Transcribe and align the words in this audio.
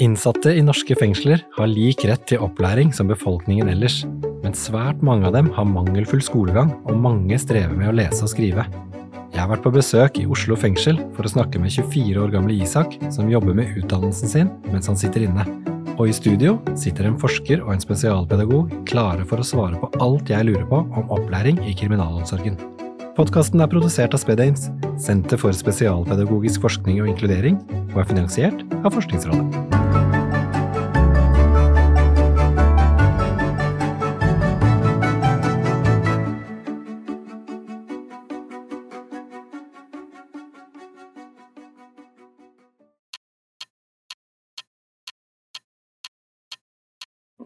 Innsatte 0.00 0.54
i 0.56 0.62
norske 0.64 0.94
fengsler 0.96 1.42
har 1.58 1.68
lik 1.68 2.06
rett 2.08 2.22
til 2.30 2.40
opplæring 2.40 2.88
som 2.96 3.10
befolkningen 3.10 3.68
ellers, 3.68 3.98
men 4.40 4.54
svært 4.56 5.02
mange 5.04 5.26
av 5.28 5.34
dem 5.34 5.50
har 5.52 5.66
mangelfull 5.68 6.22
skolegang, 6.24 6.70
og 6.88 7.02
mange 7.04 7.36
strever 7.36 7.74
med 7.76 7.90
å 7.90 7.96
lese 7.98 8.24
og 8.24 8.30
skrive. 8.32 8.64
Jeg 9.34 9.42
har 9.42 9.50
vært 9.50 9.66
på 9.66 9.74
besøk 9.74 10.16
i 10.16 10.24
Oslo 10.24 10.56
fengsel 10.56 10.96
for 11.12 11.28
å 11.28 11.32
snakke 11.34 11.60
med 11.60 11.74
24 11.74 12.16
år 12.22 12.32
gamle 12.32 12.56
Isak, 12.56 12.96
som 13.12 13.28
jobber 13.28 13.58
med 13.58 13.76
utdannelsen 13.76 14.32
sin 14.32 14.48
mens 14.72 14.88
han 14.88 14.96
sitter 14.96 15.26
inne. 15.26 15.44
Og 15.98 16.08
i 16.08 16.16
studio 16.16 16.56
sitter 16.80 17.10
en 17.10 17.20
forsker 17.20 17.60
og 17.60 17.74
en 17.74 17.84
spesialpedagog 17.84 18.72
klare 18.88 19.26
for 19.28 19.42
å 19.42 19.46
svare 19.46 19.76
på 19.82 19.90
alt 20.00 20.32
jeg 20.32 20.48
lurer 20.48 20.64
på 20.70 20.80
om 20.80 21.12
opplæring 21.12 21.60
i 21.68 21.76
kriminalomsorgen. 21.76 22.56
Podkasten 23.20 23.60
er 23.60 23.68
produsert 23.68 24.16
av 24.16 24.22
SpedAmes, 24.22 24.70
Senter 25.00 25.40
for 25.40 25.52
spesialpedagogisk 25.56 26.64
forskning 26.64 27.02
og 27.04 27.12
inkludering, 27.12 27.60
og 27.92 28.00
er 28.00 28.10
finansiert 28.14 28.64
av 28.80 28.96
Forskningsrådet. 28.96 29.79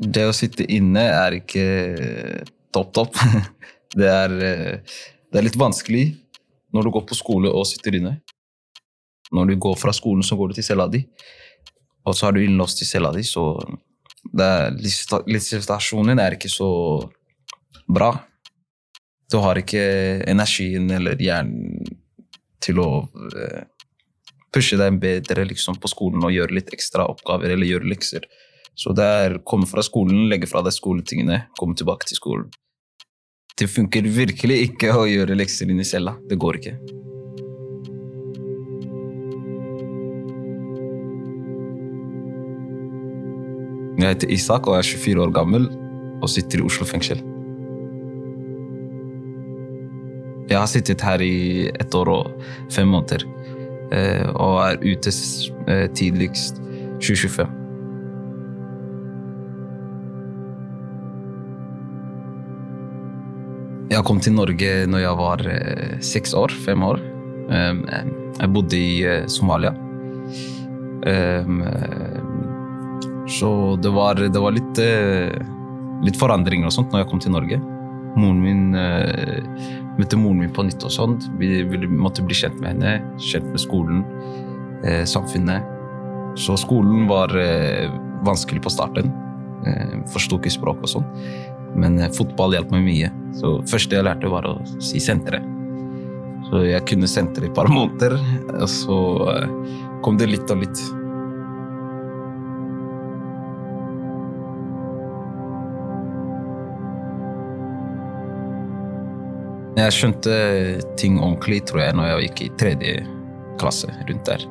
Det 0.04 0.26
å 0.28 0.34
sitte 0.36 0.66
inne 0.68 1.04
er 1.08 1.38
ikke 1.40 1.64
topp-topp. 2.74 3.20
Det, 3.94 4.08
er, 4.10 4.32
det 4.82 5.38
er 5.38 5.44
litt 5.46 5.54
vanskelig 5.54 6.08
når 6.74 6.82
du 6.82 6.90
går 6.96 7.04
på 7.06 7.14
skole 7.14 7.52
og 7.54 7.62
sitter 7.70 7.94
inne. 8.00 8.16
Når 9.30 9.52
du 9.52 9.54
går 9.62 9.76
fra 9.78 9.92
skolen, 9.94 10.24
så 10.26 10.34
går 10.34 10.50
du 10.50 10.56
til 10.58 10.66
cella 10.66 10.88
di, 10.90 11.04
og 12.02 12.16
så 12.18 12.26
er 12.26 12.34
du 12.34 12.40
innlåst 12.42 12.82
i 12.82 12.88
cella 12.88 13.12
di, 13.14 13.22
så 13.22 13.54
Livssituasjonen 14.34 16.18
er 16.18 16.34
ikke 16.34 16.50
så 16.50 16.70
bra. 17.86 18.10
Du 19.30 19.36
har 19.44 19.60
ikke 19.60 19.84
energien 20.30 20.88
eller 20.96 21.20
hjernen 21.20 21.84
til 22.64 22.80
å 22.80 22.88
eh, 23.36 23.62
pushe 24.54 24.78
deg 24.80 24.96
bedre 25.02 25.44
liksom, 25.50 25.76
på 25.78 25.90
skolen 25.92 26.24
og 26.24 26.32
gjøre 26.32 26.56
litt 26.56 26.72
ekstra 26.74 27.06
oppgaver 27.10 27.52
eller 27.54 27.68
gjøre 27.68 27.90
lekser. 27.92 28.26
Så 28.74 28.94
det 28.96 29.04
er 29.06 29.38
komme 29.46 29.68
fra 29.70 29.82
skolen, 29.86 30.26
legge 30.30 30.48
fra 30.50 30.62
deg 30.66 30.74
skoletingene, 30.74 31.44
komme 31.58 31.78
tilbake 31.78 32.08
til 32.10 32.18
skolen. 32.18 32.50
Det 33.54 33.70
funker 33.70 34.06
virkelig 34.10 34.56
ikke 34.68 34.90
å 34.98 35.06
gjøre 35.06 35.36
lekser 35.38 35.70
inne 35.70 35.84
i 35.84 35.88
cella. 35.88 36.16
Det 36.26 36.38
går 36.42 36.58
ikke. 36.58 36.74
Jeg 43.94 44.10
heter 44.10 44.32
Isak 44.34 44.66
og 44.66 44.80
er 44.80 44.88
24 44.90 45.22
år 45.22 45.30
gammel 45.32 45.68
og 46.18 46.28
sitter 46.28 46.60
i 46.60 46.66
Oslo 46.66 46.86
fengsel. 46.88 47.22
Jeg 50.50 50.58
har 50.58 50.68
sittet 50.68 51.00
her 51.00 51.22
i 51.24 51.70
ett 51.70 51.94
år 51.94 52.10
og 52.12 52.46
fem 52.74 52.90
måneder 52.90 53.24
eh, 53.94 54.26
og 54.34 54.58
er 54.66 54.82
ute 54.82 55.14
eh, 55.70 55.86
tidligst 55.96 56.58
2025. 56.98 57.63
Jeg 63.92 64.04
kom 64.08 64.20
til 64.22 64.32
Norge 64.32 64.68
når 64.88 65.02
jeg 65.02 65.16
var 65.18 65.42
eh, 65.50 65.96
seks 66.04 66.32
år. 66.38 66.52
Fem 66.64 66.84
år. 66.86 67.00
Um, 67.50 67.82
jeg 68.38 68.52
bodde 68.54 68.78
i 68.78 69.02
eh, 69.04 69.26
Somalia. 69.30 69.74
Um, 71.04 71.60
så 73.28 73.50
det 73.80 73.92
var, 73.92 74.16
det 74.16 74.40
var 74.40 74.54
litt, 74.56 74.80
eh, 74.80 75.34
litt, 76.04 76.16
forandringer 76.20 76.70
og 76.70 76.76
sånt 76.76 76.94
når 76.94 77.04
jeg 77.04 77.10
kom 77.12 77.20
til 77.24 77.34
Norge. 77.36 77.60
Moren 78.14 78.40
min 78.44 78.66
møtte 79.98 80.16
moren 80.20 80.44
min 80.44 80.52
på 80.54 80.64
nytt 80.64 80.84
og 80.86 80.92
sånt. 80.94 81.26
Vi, 81.40 81.64
vi, 81.66 81.80
måtte 81.90 82.22
bli 82.24 82.36
kjent 82.38 82.60
med 82.62 82.76
henne, 82.76 83.16
kjent 83.18 83.48
med 83.50 83.58
skolen, 83.58 84.04
samfunnet. 85.10 85.66
Så 86.38 86.54
skolen 86.62 87.08
var 87.10 87.34
vanskelig 88.24 88.62
på 88.62 88.72
starten. 88.72 89.10
Uh, 89.64 89.98
Forsto 90.12 90.38
ikke 90.38 90.52
språk 90.54 90.84
og 90.84 90.92
sånn. 90.94 91.10
Men 91.74 91.98
fotball 92.14 92.54
hjalp 92.56 92.74
meg 92.74 92.86
mye. 92.86 93.10
Så 93.38 93.56
første 93.70 93.98
jeg 93.98 94.06
lærte, 94.06 94.30
var 94.30 94.46
å 94.46 94.58
si 94.82 95.02
senteret. 95.02 95.44
Så 96.50 96.60
jeg 96.68 96.84
kunne 96.86 97.08
senteret 97.10 97.48
i 97.48 97.50
et 97.50 97.56
par 97.56 97.70
måneder, 97.78 98.18
og 98.54 98.68
så 98.70 98.98
eh, 99.32 99.56
kom 100.04 100.20
det 100.20 100.30
litt 100.30 100.52
og 100.52 100.62
litt. 100.62 100.84
Jeg 109.74 109.92
skjønte 109.96 110.34
ting 111.00 111.18
ordentlig, 111.18 111.64
tror 111.68 111.82
jeg, 111.82 111.94
når 111.98 112.06
jeg 112.06 112.28
gikk 112.28 112.42
i 112.44 112.52
tredje 112.60 112.92
klasse. 113.60 113.90
rundt 114.08 114.28
der. 114.28 114.44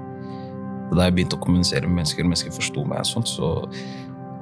Da 0.94 1.08
jeg 1.08 1.16
begynte 1.16 1.38
å 1.38 1.44
kommunisere 1.44 1.88
med 1.88 2.02
mennesker, 2.02 2.28
mennesker 2.28 2.54
forsto 2.54 2.84
meg. 2.86 3.00
og 3.06 3.10
sånt, 3.10 3.32
så... 3.32 3.54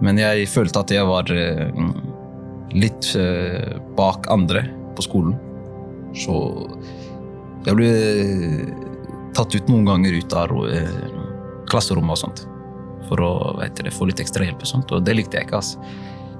Men 0.02 0.18
jeg 0.18 0.48
følte 0.50 0.81
at 0.81 0.92
jeg 0.92 1.06
var 1.06 1.30
eh, 1.30 1.69
litt 2.75 3.11
uh, 3.19 3.79
bak 3.97 4.29
andre 4.31 4.65
på 4.95 5.05
skolen. 5.05 5.35
Så 6.17 6.35
jeg 7.65 7.77
ble 7.77 7.91
tatt 9.37 9.55
ut 9.55 9.69
noen 9.71 9.87
ganger 9.87 10.17
ut 10.17 10.35
av 10.37 10.51
uh, 10.51 11.03
klasserommet 11.71 12.17
og 12.17 12.23
sånt. 12.25 12.45
For 13.09 13.23
å 13.23 13.31
det, 13.59 13.91
få 13.95 14.07
litt 14.09 14.21
ekstra 14.23 14.45
hjelp 14.47 14.63
og 14.63 14.69
sånt, 14.69 14.91
og 14.95 15.05
det 15.07 15.17
likte 15.17 15.39
jeg 15.39 15.49
ikke. 15.49 15.61
Altså. 15.61 15.81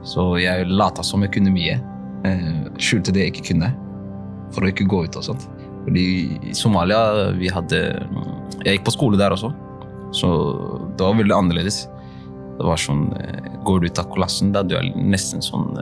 Så 0.08 0.28
jeg 0.42 0.70
lata 0.72 1.04
som 1.06 1.24
jeg 1.26 1.34
kunne 1.36 1.54
mye. 1.54 1.80
Skjulte 2.82 3.14
det 3.14 3.26
jeg 3.26 3.34
ikke 3.34 3.48
kunne, 3.52 3.72
for 4.54 4.64
å 4.64 4.70
ikke 4.70 4.86
gå 4.90 5.04
ut 5.08 5.18
og 5.18 5.26
sånt. 5.26 5.48
Fordi 5.82 6.06
i 6.46 6.54
Somalia 6.54 7.32
vi 7.34 7.50
hadde 7.50 7.80
Jeg 8.62 8.76
gikk 8.76 8.84
på 8.86 8.94
skole 8.94 9.18
der 9.18 9.34
også, 9.34 9.50
så 10.14 10.30
det 10.94 11.02
var 11.02 11.18
veldig 11.18 11.34
annerledes. 11.34 11.84
Det 12.60 12.68
var 12.68 12.82
sånn 12.82 13.08
Går 13.66 13.82
du 13.82 13.90
ut 13.90 14.02
av 14.02 14.10
klassen, 14.14 14.54
da 14.54 14.62
du 14.66 14.76
er 14.78 14.88
nesten 14.96 15.42
sånn 15.46 15.74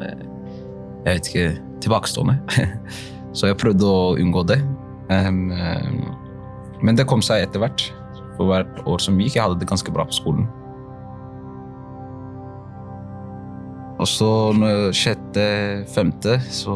jeg 1.09 1.19
vet 1.19 1.29
ikke, 1.31 1.47
tilbakestående. 1.83 2.37
Så 3.37 3.49
jeg 3.49 3.59
prøvde 3.61 3.87
å 3.87 4.15
unngå 4.19 4.43
det. 4.49 4.59
Um, 5.09 5.49
men 6.85 6.97
det 6.97 7.07
kom 7.09 7.21
seg 7.25 7.45
etter 7.45 7.61
hvert. 7.63 7.83
For 8.37 8.49
hvert 8.49 8.81
år 8.89 9.03
som 9.03 9.19
gikk, 9.19 9.35
jeg 9.35 9.45
hadde 9.45 9.59
det 9.61 9.69
ganske 9.69 9.93
bra 9.93 10.05
på 10.07 10.17
skolen. 10.17 10.47
Og 13.99 14.07
så 14.07 14.29
når 14.55 14.93
sjette, 14.95 15.45
femte, 15.91 16.37
så 16.55 16.75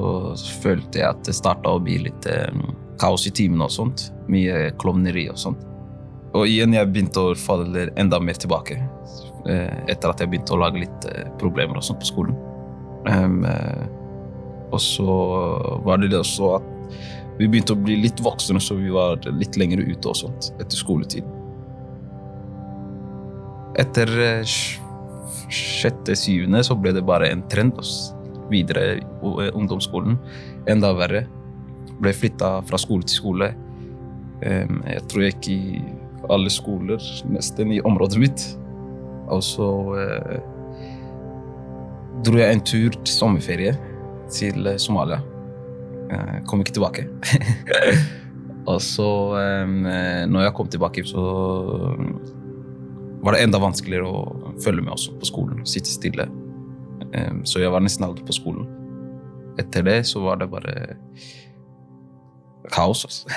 følte 0.60 1.00
jeg 1.00 1.08
at 1.08 1.22
det 1.24 1.38
starta 1.38 1.72
å 1.72 1.80
bli 1.84 2.02
litt 2.10 2.28
um, 2.28 2.66
kaos 3.00 3.24
i 3.30 3.32
timene 3.32 3.70
og 3.70 3.72
sånt. 3.72 4.10
Mye 4.32 4.74
klovneri 4.82 5.30
og 5.32 5.40
sånt. 5.40 5.64
Og 6.34 6.50
igjen 6.50 6.74
jeg 6.76 6.90
begynte 6.92 7.24
å 7.24 7.36
falle 7.38 7.88
enda 8.02 8.20
mer 8.20 8.38
tilbake. 8.42 8.82
Uh, 9.48 9.72
etter 9.88 10.12
at 10.12 10.20
jeg 10.20 10.34
begynte 10.34 10.56
å 10.56 10.62
lage 10.62 10.84
litt 10.84 11.10
problemer 11.40 11.80
og 11.80 11.88
sånt 11.88 12.04
på 12.04 12.12
skolen. 12.12 12.36
Og 14.73 14.81
så 14.81 15.17
var 15.85 16.01
det 16.01 16.11
det 16.13 16.22
også 16.23 16.56
at 16.57 16.69
vi 17.39 17.47
begynte 17.50 17.73
å 17.73 17.81
bli 17.81 17.97
litt 18.03 18.22
voksne, 18.22 18.61
så 18.61 18.78
vi 18.78 18.91
var 18.94 19.22
litt 19.34 19.57
lenger 19.57 19.81
ute 19.81 20.09
og 20.11 20.17
sånt 20.17 20.51
etter 20.61 20.78
skoletid. 20.78 21.25
Etter 23.81 24.09
eh, 24.22 24.56
sjette-syvende 25.53 26.61
så 26.66 26.78
ble 26.78 26.94
det 26.94 27.06
bare 27.06 27.31
en 27.34 27.41
trend 27.50 27.79
videre 28.51 29.00
i 29.00 29.50
ungdomsskolen. 29.50 30.19
Enda 30.69 30.94
verre. 30.97 31.25
Ble 32.03 32.13
flytta 32.13 32.59
fra 32.67 32.78
skole 32.81 33.07
til 33.07 33.17
skole. 33.17 33.50
Jeg 34.44 35.03
tror 35.09 35.23
jeg 35.23 35.34
gikk 35.34 35.50
i 35.53 35.61
alle 36.34 36.51
skoler 36.53 37.01
nesten 37.31 37.72
i 37.73 37.81
området 37.81 38.22
mitt. 38.22 38.46
Og 39.34 39.41
så 39.46 39.69
eh, 39.97 40.37
dro 42.28 42.37
jeg 42.37 42.53
en 42.53 42.64
tur 42.67 42.93
til 42.99 43.14
sommerferie 43.16 43.73
til 44.34 44.68
eh, 44.70 44.80
Somalia. 44.82 45.22
Jeg 46.14 46.44
kom 46.50 46.62
ikke 46.62 46.76
tilbake. 46.76 47.08
og 48.70 48.78
så, 48.84 49.08
når 50.30 50.44
jeg 50.44 50.53
kom 50.53 50.68
tilbake, 50.70 51.02
så 51.09 51.24
var 53.24 53.34
det 53.34 53.41
enda 53.47 53.62
vanskeligere 53.64 54.12
å 54.12 54.53
følge 54.62 54.84
med 54.84 54.94
også 54.94 55.16
på 55.18 55.30
skolen. 55.32 55.64
Sitte 55.66 55.90
stille. 55.90 56.28
Så 57.50 57.64
jeg 57.64 57.74
var 57.74 57.82
nesten 57.82 58.06
aldri 58.06 58.28
på 58.28 58.35
skolen. 58.35 58.68
Etter 59.58 59.88
det 59.88 60.00
så 60.09 60.22
var 60.22 60.38
det 60.41 60.52
bare 60.53 60.76
kaos, 62.74 63.06
altså. 63.06 63.29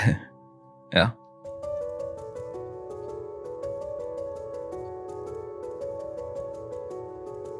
ja. 0.98 1.10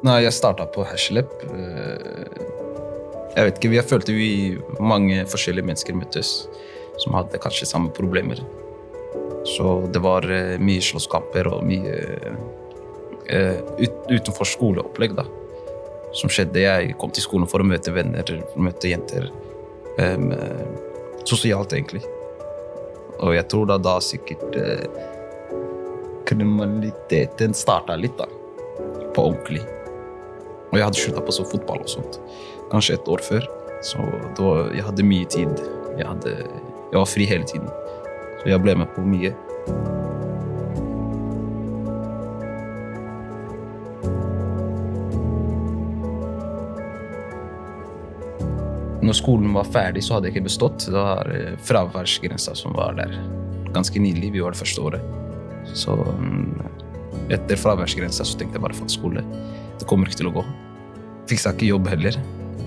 Når 0.07 0.23
jeg 0.23 0.37
starta 0.37 0.67
på 0.71 0.85
Hashlep 0.87 1.33
eh, 1.51 2.66
jeg 3.37 3.51
vet 3.51 3.59
ikke, 3.59 3.75
Jeg 3.77 3.85
følte 3.85 4.13
vi 4.17 4.31
mange 4.81 5.25
forskjellige 5.29 5.69
mennesker 5.69 5.97
møttes 5.97 6.31
som 7.03 7.17
hadde 7.19 7.41
kanskje 7.43 7.69
samme 7.69 7.93
problemer. 7.93 8.41
Så 9.47 9.83
det 9.93 10.01
var 10.03 10.25
uh, 10.25 10.57
mye 10.59 10.83
slåsskamper 10.83 11.51
og 11.53 11.67
mye 11.69 11.97
uh, 13.29 13.59
ut, 13.77 13.99
utenfor 14.09 14.49
skoleopplegg, 14.49 15.15
da. 15.19 15.27
Som 16.17 16.33
skjedde. 16.33 16.65
Jeg 16.65 16.97
kom 16.97 17.13
til 17.13 17.27
skolen 17.27 17.51
for 17.51 17.61
å 17.61 17.69
møte 17.69 17.93
venner, 17.93 18.25
møte 18.57 18.91
jenter. 18.91 19.29
Um, 20.01 20.33
sosialt, 21.29 21.77
egentlig. 21.77 22.03
Og 23.21 23.37
jeg 23.37 23.47
tror 23.53 23.69
da, 23.69 23.77
da 23.77 23.99
sikkert 24.01 24.57
uh, 24.57 25.05
kriminaliteten 26.27 27.55
starta 27.55 28.01
litt, 28.01 28.17
da. 28.17 28.33
På 29.13 29.29
ordentlig. 29.29 29.76
Og 30.77 30.81
jeg 30.83 30.91
hadde 30.91 31.01
slutta 31.01 31.21
på 31.25 31.33
så 31.33 31.45
fotball 31.49 31.79
og 31.81 31.89
sånt. 31.89 32.17
Kanskje 32.69 32.99
et 32.99 33.07
år 33.09 33.23
før. 33.25 33.45
Så 33.81 34.03
da, 34.37 34.49
jeg 34.77 34.85
hadde 34.85 35.07
mye 35.09 35.29
tid. 35.33 35.63
Jeg, 35.97 36.05
hadde, 36.05 36.33
jeg 36.37 36.99
var 36.99 37.09
fri 37.09 37.25
hele 37.31 37.47
tiden. 37.49 37.71
Så 38.43 38.51
jeg 38.51 38.61
ble 38.61 38.75
med 38.77 38.91
på 38.93 39.01
mye. 39.01 39.31
Når 49.01 49.17
skolen 49.17 49.57
var 49.57 49.73
ferdig, 49.73 50.05
så 50.05 50.19
hadde 50.19 50.29
jeg 50.29 50.37
ikke 50.37 50.51
bestått. 50.51 50.91
Det 50.91 51.01
var 51.01 51.33
eh, 51.33 51.57
fraværsgrensa 51.65 52.53
som 52.53 52.77
var 52.77 53.01
der. 53.01 53.17
Ganske 53.73 54.05
nylig. 54.05 54.35
Vi 54.37 54.45
var 54.45 54.53
det 54.53 54.61
første 54.61 54.85
året. 54.93 55.73
Så 55.73 55.97
mm, 55.97 56.53
etter 57.33 57.65
fraværsgrensa 57.65 58.29
så 58.29 58.37
tenkte 58.37 58.61
jeg 58.61 58.69
bare 58.69 58.77
faen, 58.77 58.93
skole. 58.93 59.25
Det 59.81 59.89
kommer 59.89 60.13
ikke 60.13 60.21
til 60.21 60.35
å 60.35 60.37
gå. 60.37 60.49
Fiksa 61.27 61.53
ikke 61.55 61.71
jobb 61.73 61.89
heller. 61.91 62.19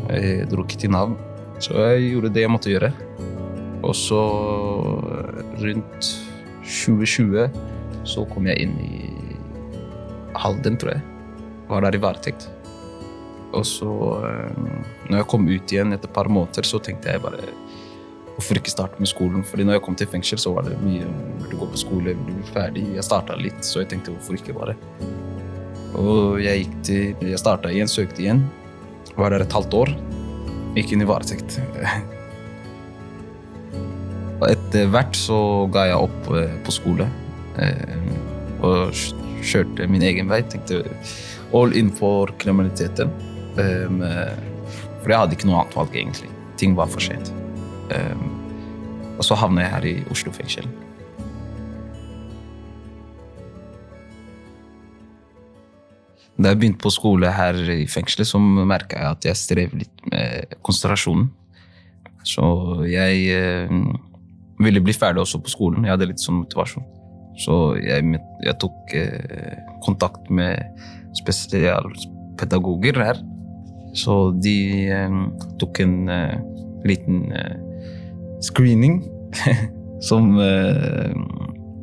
Jeg 0.09 0.47
dro 0.51 0.65
ikke 0.65 0.79
til 0.81 0.91
Nav. 0.93 1.15
Så 1.63 1.75
jeg 1.75 2.13
gjorde 2.13 2.33
det 2.35 2.43
jeg 2.43 2.51
måtte 2.51 2.71
gjøre. 2.71 2.91
Og 3.83 3.95
så 3.95 4.19
rundt 5.59 6.09
2020 6.63 7.47
så 8.07 8.25
kom 8.31 8.47
jeg 8.49 8.65
inn 8.65 8.75
i 8.83 9.01
Halden, 10.39 10.77
tror 10.79 10.95
jeg. 10.95 11.03
Var 11.69 11.85
der 11.85 11.97
i 11.97 12.01
varetekt. 12.01 12.47
Og 13.53 13.65
så, 13.65 13.89
eh, 14.25 14.57
når 15.09 15.21
jeg 15.21 15.27
kom 15.27 15.47
ut 15.47 15.73
igjen 15.73 15.93
etter 15.93 16.09
et 16.09 16.13
par 16.13 16.29
måneder, 16.29 16.63
så 16.63 16.79
tenkte 16.79 17.09
jeg 17.09 17.21
bare 17.21 17.41
Hvorfor 18.39 18.55
ikke 18.55 18.71
starte 18.71 19.01
med 19.03 19.09
skolen? 19.11 19.43
Fordi 19.43 19.65
når 19.67 19.73
jeg 19.73 19.81
kom 19.83 19.95
til 19.99 20.07
fengsel, 20.07 20.39
så 20.39 20.53
var 20.55 20.63
det 20.63 20.77
mye 20.79 21.03
Vil 21.41 21.49
du 21.49 21.57
gå 21.57 21.65
på 21.73 21.77
skole? 21.81 22.13
Vil 22.13 22.27
du 22.29 22.37
bli 22.37 22.53
ferdig? 22.53 22.85
Jeg 22.95 23.03
starta 23.03 23.35
litt, 23.35 23.65
så 23.65 23.81
jeg 23.81 23.89
tenkte 23.89 24.13
hvorfor 24.13 24.37
ikke 24.37 24.55
bare? 24.55 24.77
Og 25.97 26.39
jeg 26.43 26.65
gikk 26.65 26.75
til 26.85 27.29
Jeg 27.31 27.41
starta 27.41 27.71
igjen, 27.73 27.89
søkte 27.89 28.23
igjen. 28.23 28.43
Var 29.17 29.33
der 29.33 29.43
et 29.45 29.55
halvt 29.55 29.75
år. 29.81 29.93
Gikk 30.77 30.93
inn 30.93 31.03
i 31.03 31.09
varetekt. 31.09 31.59
Etter 34.49 34.91
hvert 34.93 35.17
så 35.17 35.39
ga 35.73 35.87
jeg 35.89 36.03
opp 36.05 36.29
eh, 36.37 36.53
på 36.63 36.75
skole. 36.75 37.09
Eh, 37.59 38.11
og 38.63 38.93
kjørte 39.43 39.87
min 39.91 40.05
egen 40.05 40.29
vei. 40.31 40.41
Tenkte 40.47 40.83
all 41.55 41.73
in 41.75 41.89
for 41.95 42.31
kriminaliteten. 42.39 43.11
Um, 43.59 44.03
for 45.01 45.09
jeg 45.11 45.19
hadde 45.19 45.35
ikke 45.35 45.47
noe 45.49 45.63
annet 45.63 45.75
valg, 45.75 45.95
egentlig. 45.95 46.29
Ting 46.59 46.75
var 46.77 46.91
for 46.91 47.03
sent. 47.03 47.31
Og 49.17 49.25
så 49.25 49.35
havna 49.39 49.65
jeg 49.65 49.73
her 49.73 49.87
i 49.89 49.95
Oslo 50.13 50.31
fengsel. 50.35 50.67
Da 56.39 56.53
jeg 56.53 56.59
begynte 56.61 56.83
på 56.83 56.91
skole 56.93 57.31
her 57.35 57.57
i 57.73 57.87
fengselet, 57.91 58.29
så 58.29 58.39
merka 58.39 58.99
jeg 58.99 59.17
at 59.17 59.27
jeg 59.27 59.39
strev 59.39 59.73
litt 59.75 60.05
med 60.11 60.55
konsentrasjonen. 60.63 61.27
Så 62.27 62.45
jeg 62.87 63.25
eh, 63.35 63.73
ville 64.63 64.83
bli 64.83 64.95
ferdig 64.95 65.23
også 65.23 65.41
på 65.43 65.51
skolen. 65.51 65.83
Jeg 65.87 65.95
hadde 65.95 66.07
litt 66.11 66.23
sånn 66.23 66.41
motivasjon. 66.41 66.85
Så 67.39 67.57
jeg, 67.79 68.21
jeg 68.45 68.55
tok 68.59 68.95
eh, 68.95 69.59
kontakt 69.83 70.31
med 70.31 70.79
spesialpedagoger 71.19 73.03
her 73.03 73.19
så 73.93 74.31
de 74.37 74.55
eh, 74.91 75.15
tok 75.59 75.81
en 75.83 75.95
eh, 76.13 76.35
liten 76.85 77.31
eh, 77.33 77.57
screening 78.45 79.01
som 80.09 80.37
eh, 80.39 81.13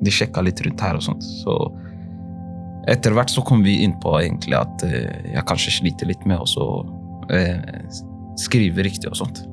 De 0.04 0.12
sjekka 0.12 0.44
litt 0.44 0.60
rundt 0.62 0.82
her 0.84 0.98
og 0.98 1.02
sånt. 1.02 1.24
Så 1.24 1.54
etter 2.90 3.14
hvert 3.16 3.32
så 3.32 3.42
kom 3.46 3.64
vi 3.66 3.80
inn 3.84 3.96
på 4.02 4.14
egentlig 4.20 4.56
at 4.58 4.84
eh, 4.86 5.32
jeg 5.34 5.46
kanskje 5.48 5.76
sliter 5.80 6.10
litt 6.10 6.24
med 6.28 6.42
å 6.42 6.66
eh, 7.34 7.60
skrive 8.40 8.84
riktig 8.86 9.10
og 9.10 9.20
sånt. 9.24 9.44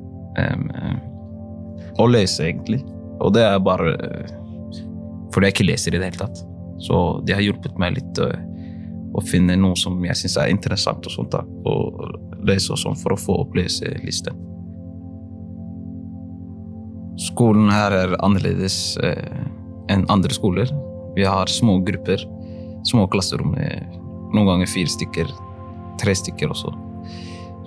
og 2.01 2.09
lese, 2.09 2.47
egentlig. 2.47 2.81
Og 3.21 3.33
det 3.35 3.43
er 3.45 3.59
bare 3.61 3.93
fordi 5.33 5.47
jeg 5.47 5.53
ikke 5.53 5.67
leser 5.69 5.93
i 5.93 6.01
det 6.01 6.09
hele 6.09 6.21
tatt. 6.25 6.41
Så 6.81 6.97
de 7.25 7.35
har 7.35 7.41
hjulpet 7.41 7.77
meg 7.79 7.95
litt 7.95 8.19
å 8.19 9.21
finne 9.25 9.55
noe 9.57 9.77
som 9.79 10.01
jeg 10.05 10.17
syns 10.19 10.39
er 10.41 10.51
interessant 10.51 11.05
og 11.05 11.13
sånt. 11.13 11.31
da, 11.33 11.43
og 11.69 12.01
lese 12.47 12.73
og 12.73 12.81
sånn 12.81 12.99
for 12.99 13.15
å 13.15 13.19
få 13.19 13.37
opp 13.43 13.55
leselisten. 13.57 14.37
Skolen 17.21 17.69
her 17.69 17.93
er 17.93 18.15
annerledes 18.25 18.97
eh, 19.05 19.43
enn 19.93 20.05
andre 20.11 20.33
skoler. 20.33 20.69
Vi 21.13 21.25
har 21.27 21.51
små 21.51 21.77
grupper, 21.85 22.23
små 22.87 23.07
klasserom. 23.11 23.55
Noen 24.33 24.49
ganger 24.49 24.69
fire 24.69 24.91
stykker, 24.91 25.29
tre 26.01 26.15
stykker 26.17 26.51
også. 26.53 26.73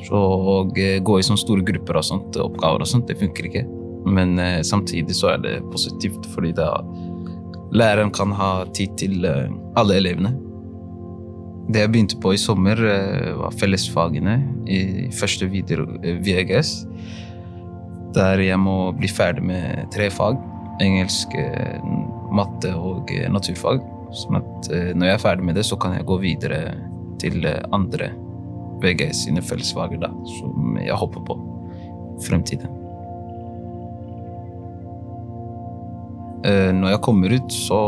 Så 0.06 0.14
å 0.14 0.56
eh, 0.76 0.98
gå 1.02 1.18
i 1.18 1.26
sånne 1.26 1.40
store 1.40 1.64
grupper 1.66 1.98
og 1.98 2.06
sånt, 2.06 2.38
oppgaver 2.38 2.84
og 2.84 2.90
sånt, 2.90 3.08
det 3.10 3.18
funker 3.20 3.48
ikke. 3.48 3.64
Men 4.06 4.38
eh, 4.42 4.60
samtidig 4.66 5.16
så 5.18 5.32
er 5.34 5.42
det 5.42 5.54
positivt, 5.72 6.28
fordi 6.34 6.52
da 6.56 6.70
læreren 7.74 8.12
kan 8.14 8.34
ha 8.36 8.50
tid 8.76 8.94
til 9.00 9.26
eh, 9.26 9.48
alle 9.78 9.98
elevene. 10.02 10.34
Det 11.66 11.82
jeg 11.82 11.90
begynte 11.90 12.20
på 12.22 12.36
i 12.36 12.38
sommer, 12.38 12.78
eh, 12.78 13.32
var 13.40 13.56
fellesfagene 13.58 14.36
i 14.70 14.80
første 15.16 15.48
video 15.50 15.88
eh, 16.02 16.20
VGS. 16.22 16.76
Der 18.16 18.40
jeg 18.44 18.60
må 18.62 18.92
bli 18.96 19.10
ferdig 19.10 19.42
med 19.48 19.90
tre 19.94 20.06
fag. 20.12 20.38
Engelsk, 20.84 21.34
eh, 21.40 21.82
matte 22.36 22.70
og 22.76 23.10
naturfag. 23.32 23.82
Sånn 24.14 24.38
at 24.38 24.68
når 24.94 25.10
jeg 25.10 25.16
er 25.16 25.22
ferdig 25.22 25.48
med 25.48 25.58
det, 25.58 25.64
så 25.66 25.78
kan 25.80 25.96
jeg 25.96 26.06
gå 26.06 26.18
videre 26.22 26.60
til 27.20 27.46
andre 27.74 28.12
VGS 28.82 29.24
sine 29.26 29.42
fellesfager, 29.44 29.98
da, 30.02 30.10
som 30.38 30.76
jeg 30.78 30.96
håper 31.00 31.24
på 31.26 31.36
fremtiden. 32.26 32.72
Når 36.76 36.94
jeg 36.94 37.02
kommer 37.02 37.32
ut, 37.34 37.52
så 37.52 37.80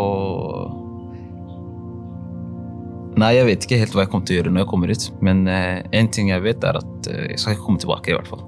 Nei, 3.19 3.33
jeg 3.35 3.47
vet 3.49 3.65
ikke 3.67 3.79
helt 3.81 3.95
hva 3.97 4.05
jeg 4.05 4.11
kommer 4.13 4.27
til 4.29 4.37
å 4.37 4.39
gjøre 4.39 4.51
når 4.53 4.63
jeg 4.63 4.71
kommer 4.71 4.91
ut. 4.95 5.05
Men 5.27 5.41
én 5.51 6.11
ting 6.15 6.29
jeg 6.31 6.45
vet, 6.45 6.63
er 6.63 6.79
at 6.79 7.09
jeg 7.11 7.39
skal 7.43 7.57
ikke 7.57 7.65
komme 7.67 7.83
tilbake, 7.83 8.13
i 8.13 8.15
hvert 8.15 8.31
fall. 8.31 8.45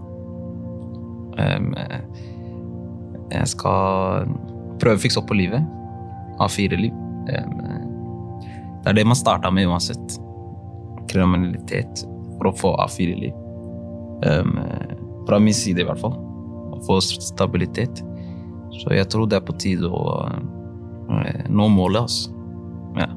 Jeg 3.31 3.51
skal 3.51 4.31
prøve 4.83 4.99
å 4.99 5.03
fikse 5.03 5.19
opp 5.21 5.29
på 5.31 5.39
livet. 5.39 5.63
A4-liv. 6.41 6.95
Um, 6.95 7.00
det 7.29 8.89
er 8.91 8.97
det 8.97 9.07
man 9.07 9.19
starta 9.19 9.51
med 9.53 9.69
uansett. 9.69 10.17
Kriminalitet 11.11 12.05
for 12.39 12.51
å 12.51 12.57
få 12.57 12.73
A4-liv. 12.87 13.37
Um, 14.25 14.57
fra 15.29 15.41
min 15.43 15.57
side, 15.57 15.83
i 15.83 15.89
hvert 15.89 16.01
fall. 16.01 16.17
Å 16.73 16.81
få 16.87 17.01
stabilitet. 17.05 18.03
Så 18.81 18.95
jeg 18.95 19.09
tror 19.13 19.29
det 19.29 19.41
er 19.41 19.47
på 19.47 19.57
tide 19.61 19.91
å 19.91 20.05
uh, 20.25 21.43
nå 21.49 21.69
målet, 21.75 22.07
altså. 22.07 22.33
Ja. 23.01 23.11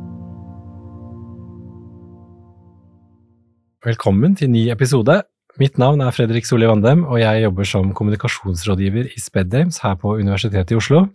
Velkommen 3.84 4.36
til 4.40 4.52
ny 4.52 4.68
episode. 4.74 5.22
Mitt 5.62 5.78
navn 5.78 6.02
er 6.02 6.14
Fredrik 6.16 6.48
Solli 6.50 6.66
Vandem, 6.66 7.04
og 7.06 7.20
jeg 7.22 7.44
jobber 7.44 7.68
som 7.68 7.92
kommunikasjonsrådgiver 7.94 9.12
i 9.12 9.20
Spedames 9.22 9.78
her 9.84 10.00
på 10.02 10.16
Universitetet 10.18 10.74
i 10.74 10.80
Oslo. 10.80 11.06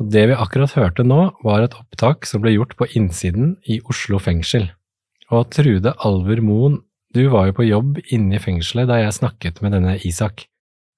Og 0.00 0.10
det 0.10 0.24
vi 0.30 0.38
akkurat 0.38 0.74
hørte 0.74 1.04
nå, 1.06 1.20
var 1.46 1.62
et 1.64 1.76
opptak 1.78 2.26
som 2.26 2.42
ble 2.42 2.54
gjort 2.56 2.74
på 2.78 2.88
innsiden 2.98 3.54
i 3.70 3.78
Oslo 3.90 4.18
fengsel. 4.22 4.68
Og 5.30 5.46
Trude 5.54 5.94
Alver 6.04 6.42
Moen, 6.44 6.80
du 7.14 7.28
var 7.30 7.48
jo 7.48 7.58
på 7.60 7.68
jobb 7.68 8.00
inne 8.12 8.36
i 8.36 8.42
fengselet 8.42 8.90
da 8.90 8.98
jeg 8.98 9.14
snakket 9.20 9.62
med 9.62 9.76
denne 9.76 9.94
Isak. 10.02 10.48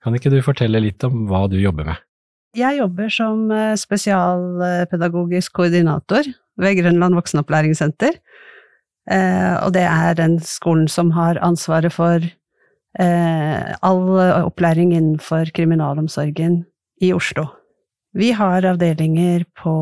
Kan 0.03 0.17
ikke 0.17 0.33
du 0.33 0.41
fortelle 0.45 0.81
litt 0.81 1.05
om 1.05 1.27
hva 1.29 1.45
du 1.51 1.59
jobber 1.61 1.91
med? 1.93 2.03
Jeg 2.57 2.79
jobber 2.79 3.11
som 3.13 3.51
eh, 3.53 3.77
spesialpedagogisk 3.77 5.53
koordinator 5.59 6.25
ved 6.57 6.79
Grønland 6.79 7.19
voksenopplæringssenter 7.19 8.17
Eh, 9.07 9.55
og 9.63 9.75
det 9.77 9.85
er 9.87 10.17
den 10.19 10.41
skolen 10.43 10.89
som 10.91 11.13
har 11.15 11.39
ansvaret 11.45 11.95
for 11.95 12.19
eh, 12.19 13.75
all 13.87 14.03
opplæring 14.43 14.95
innenfor 14.97 15.53
kriminalomsorgen 15.55 16.65
i 17.03 17.13
Oslo. 17.15 17.47
Vi 18.17 18.31
har 18.33 18.65
avdelinger 18.65 19.45
på, 19.61 19.75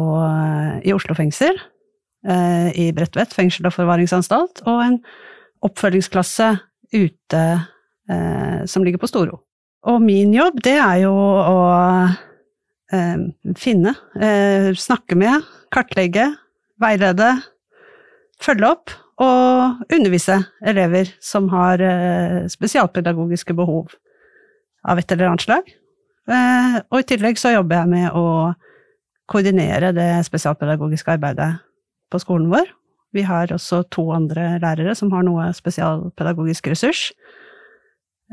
i 0.83 0.93
Oslo 0.95 1.15
fengsel, 1.15 1.59
eh, 2.27 2.69
i 2.75 2.89
Bredtvet 2.97 3.35
fengsel 3.37 3.69
og 3.69 3.77
forvaringsanstalt, 3.77 4.65
og 4.67 4.83
en 4.85 4.99
oppfølgingsklasse 5.65 6.57
ute 6.95 7.45
som 8.69 8.85
ligger 8.85 9.01
på 9.01 9.09
Storo. 9.09 9.39
Og 9.89 10.03
min 10.05 10.35
jobb, 10.37 10.59
det 10.61 10.75
er 10.77 10.99
jo 11.07 11.13
å 11.17 11.55
finne, 13.57 13.95
snakke 14.77 15.17
med, 15.17 15.47
kartlegge, 15.73 16.27
veilede, 16.85 17.31
følge 18.45 18.71
opp 18.75 18.93
og 19.23 19.93
undervise 19.95 20.41
elever 20.67 21.11
som 21.23 21.47
har 21.53 21.83
eh, 21.83 22.45
spesialpedagogiske 22.51 23.55
behov 23.55 23.95
av 24.85 24.99
et 24.99 25.13
eller 25.13 25.31
annet 25.31 25.47
slag. 25.47 25.71
Eh, 26.31 26.79
og 26.89 27.03
i 27.03 27.07
tillegg 27.09 27.41
så 27.41 27.53
jobber 27.55 27.83
jeg 27.83 27.93
med 27.93 28.17
å 28.17 28.27
koordinere 29.31 29.93
det 29.97 30.09
spesialpedagogiske 30.27 31.17
arbeidet 31.17 31.51
på 32.13 32.21
skolen 32.23 32.51
vår. 32.53 32.69
Vi 33.15 33.23
har 33.23 33.53
også 33.55 33.85
to 33.95 34.09
andre 34.15 34.57
lærere 34.63 34.95
som 34.99 35.13
har 35.15 35.25
noe 35.27 35.51
spesialpedagogisk 35.55 36.69
ressurs. 36.73 37.09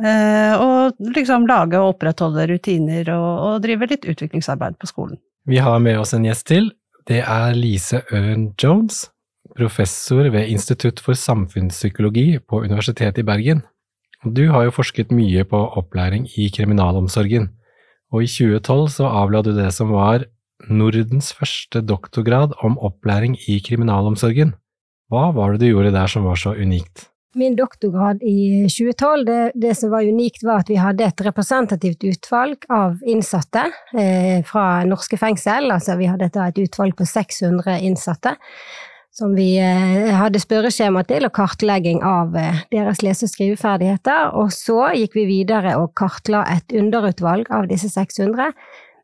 Eh, 0.01 0.53
og 0.57 0.97
liksom 1.13 1.45
lage 1.49 1.77
og 1.77 1.95
opprettholde 1.95 2.47
rutiner 2.49 3.11
og, 3.13 3.31
og 3.45 3.63
drive 3.65 3.89
litt 3.91 4.07
utviklingsarbeid 4.07 4.79
på 4.81 4.89
skolen. 4.89 5.19
Vi 5.45 5.59
har 5.61 5.81
med 5.83 5.99
oss 6.01 6.15
en 6.15 6.25
gjest 6.25 6.47
til. 6.49 6.71
Det 7.09 7.21
er 7.21 7.57
Lise 7.57 8.03
Øren 8.13 8.51
Jones, 8.61 9.09
professor 9.57 10.29
ved 10.31 10.49
Institutt 10.53 11.01
for 11.01 11.17
samfunnspsykologi 11.17 12.39
på 12.47 12.61
Universitetet 12.63 13.23
i 13.23 13.27
Bergen. 13.27 13.63
Du 14.23 14.47
har 14.53 14.67
jo 14.67 14.75
forsket 14.75 15.11
mye 15.13 15.43
på 15.49 15.59
opplæring 15.81 16.27
i 16.37 16.47
kriminalomsorgen, 16.53 17.49
og 18.11 18.25
i 18.25 18.29
2012 18.29 18.87
så 18.97 19.09
avla 19.09 19.41
du 19.45 19.53
det 19.55 19.69
som 19.75 19.93
var 19.95 20.27
Nordens 20.69 21.31
første 21.33 21.81
doktorgrad 21.81 22.53
om 22.61 22.75
opplæring 22.77 23.37
i 23.49 23.57
kriminalomsorgen. 23.65 24.53
Hva 25.11 25.31
var 25.35 25.55
det 25.55 25.63
du 25.63 25.71
gjorde 25.71 25.93
der 25.95 26.11
som 26.11 26.27
var 26.27 26.37
så 26.39 26.53
unikt? 26.53 27.07
Min 27.35 27.55
doktorgrad 27.55 28.19
i 28.27 28.67
2012, 28.67 29.25
det, 29.25 29.39
det, 29.55 29.71
som 29.79 29.91
var 29.93 30.03
unikt, 30.03 30.43
var 30.43 30.65
at 30.65 30.69
vi 30.69 30.75
hadde 30.79 31.05
et 31.07 31.23
representativt 31.23 32.03
utvalg 32.03 32.65
av 32.67 32.99
innsatte 33.07 33.69
eh, 33.95 34.43
fra 34.47 34.83
norske 34.87 35.15
fengsel. 35.19 35.71
Altså 35.71 35.95
vi 35.99 36.09
hadde 36.11 36.27
et 36.27 36.59
utvalg 36.65 36.97
på 36.99 37.07
600 37.07 37.77
innsatte 37.87 38.35
som 39.21 39.35
vi 39.37 39.53
eh, 39.61 40.09
hadde 40.17 40.41
spørreskjema 40.41 41.03
til, 41.09 41.27
og 41.27 41.33
kartlegging 41.35 42.01
av 42.05 42.35
eh, 42.37 42.63
deres 42.73 43.03
lese- 43.05 43.27
og 43.27 43.33
skriveferdigheter. 43.33 44.31
Og 44.39 44.53
så 44.55 44.91
gikk 44.97 45.17
vi 45.19 45.27
videre 45.29 45.75
og 45.79 45.93
kartla 45.97 46.43
et 46.55 46.73
underutvalg 46.77 47.51
av 47.53 47.69
disse 47.69 47.91
600 47.93 48.51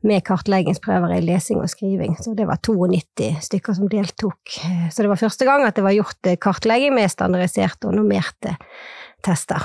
med 0.07 0.23
kartleggingsprøver 0.25 1.15
i 1.17 1.21
lesing 1.25 1.61
og 1.61 1.69
skriving. 1.71 2.15
Så 2.21 2.33
det 2.37 2.47
var 2.49 2.61
92 2.65 3.31
stykker 3.45 3.77
som 3.77 3.89
deltok. 3.91 4.57
Så 4.93 5.03
det 5.03 5.11
var 5.11 5.21
første 5.21 5.47
gang 5.47 5.65
at 5.67 5.77
det 5.77 5.85
var 5.85 5.97
gjort 5.97 6.29
eh, 6.29 6.39
kartlegging 6.41 6.95
med 6.97 7.13
standardiserte 7.13 7.89
og 7.89 7.97
normerte 7.97 8.57
tester 9.25 9.63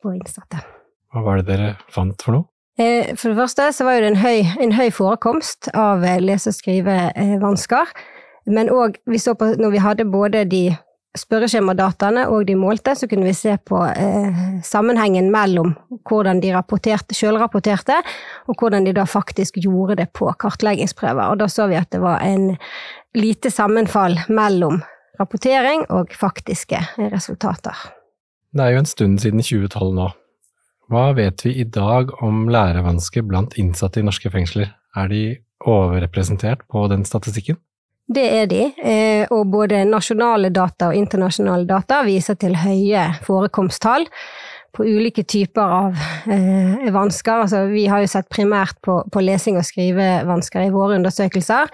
på 0.00 0.14
innsatte. 0.14 0.62
Hva 1.10 1.26
var 1.26 1.40
det 1.40 1.50
dere 1.50 1.74
fant 1.90 2.22
for 2.22 2.38
noe? 2.38 2.46
For 2.80 3.28
det 3.28 3.36
første 3.36 3.66
så 3.76 3.84
var 3.84 3.98
det 4.00 4.08
en 4.08 4.22
høy, 4.22 4.46
en 4.62 4.70
høy 4.72 4.86
forekomst 4.94 5.68
av 5.76 6.06
lese- 6.22 6.48
og 6.48 6.56
skrivevansker. 6.56 7.90
Men 8.50 8.70
òg, 8.72 8.98
når 9.06 9.70
vi 9.70 9.82
hadde 9.82 10.06
både 10.10 10.44
de 10.50 10.64
spørreskjemadataene 11.18 12.28
og 12.30 12.44
de 12.46 12.54
målte, 12.58 12.94
så 12.94 13.08
kunne 13.10 13.26
vi 13.26 13.34
se 13.34 13.56
på 13.66 13.80
eh, 13.88 14.60
sammenhengen 14.66 15.30
mellom 15.34 15.72
hvordan 16.06 16.42
de 16.42 16.52
rapporterte, 16.54 17.16
sjølrapporterte, 17.18 17.96
og 18.46 18.60
hvordan 18.60 18.86
de 18.86 18.94
da 18.94 19.06
faktisk 19.10 19.58
gjorde 19.62 19.98
det 20.02 20.10
på 20.14 20.30
kartleggingsprøver. 20.38 21.32
Og 21.32 21.40
da 21.42 21.50
så 21.50 21.66
vi 21.70 21.78
at 21.80 21.90
det 21.90 22.02
var 22.02 22.22
en 22.22 22.52
lite 23.18 23.50
sammenfall 23.50 24.20
mellom 24.28 24.80
rapportering 25.20 25.84
og 25.90 26.14
faktiske 26.16 26.78
resultater. 27.10 27.74
Det 28.54 28.64
er 28.64 28.74
jo 28.74 28.82
en 28.82 28.88
stund 28.88 29.18
siden 29.22 29.42
2012 29.42 29.94
nå. 29.98 30.08
Hva 30.90 31.10
vet 31.14 31.44
vi 31.44 31.54
i 31.62 31.66
dag 31.66 32.10
om 32.22 32.48
lærevansker 32.50 33.22
blant 33.26 33.54
innsatte 33.58 34.00
i 34.00 34.06
norske 34.06 34.30
fengsler? 34.30 34.72
Er 34.98 35.10
de 35.10 35.24
overrepresentert 35.60 36.64
på 36.70 36.86
den 36.90 37.04
statistikken? 37.06 37.60
Det 38.10 38.26
er 38.40 38.46
de, 38.50 38.62
eh, 38.82 39.24
og 39.30 39.46
både 39.52 39.84
nasjonale 39.86 40.50
data 40.50 40.88
og 40.90 40.98
internasjonale 40.98 41.68
data 41.68 42.00
viser 42.02 42.34
til 42.40 42.56
høye 42.58 43.04
forekomsttall 43.22 44.08
på 44.74 44.86
ulike 44.86 45.22
typer 45.22 45.74
av 45.76 46.00
eh, 46.30 46.90
vansker. 46.94 47.44
Altså, 47.44 47.64
vi 47.70 47.86
har 47.90 48.02
jo 48.02 48.10
sett 48.10 48.26
primært 48.32 48.78
på, 48.82 49.00
på 49.12 49.22
lesing 49.22 49.58
og 49.60 49.66
skrivevansker 49.66 50.66
i 50.66 50.72
våre 50.74 50.98
undersøkelser. 50.98 51.70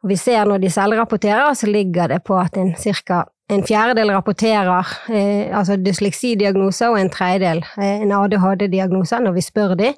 Og 0.00 0.12
vi 0.12 0.16
ser 0.20 0.48
når 0.48 0.62
de 0.62 0.72
selvrapporterer, 0.72 1.52
så 1.56 1.68
ligger 1.68 2.12
det 2.12 2.22
på 2.28 2.36
at 2.40 2.56
en 2.60 2.72
ca. 2.76 3.24
en 3.50 3.64
fjerdedel 3.66 4.12
rapporterer 4.14 4.92
eh, 5.08 5.48
altså 5.56 5.76
dysleksidiagnose, 5.76 6.88
og 6.88 7.00
en 7.00 7.12
tredjedel 7.12 7.64
eh, 7.76 8.04
en 8.04 8.12
ADHD-diagnose 8.20 9.20
når 9.20 9.36
vi 9.36 9.48
spør 9.48 9.74
de. 9.80 9.92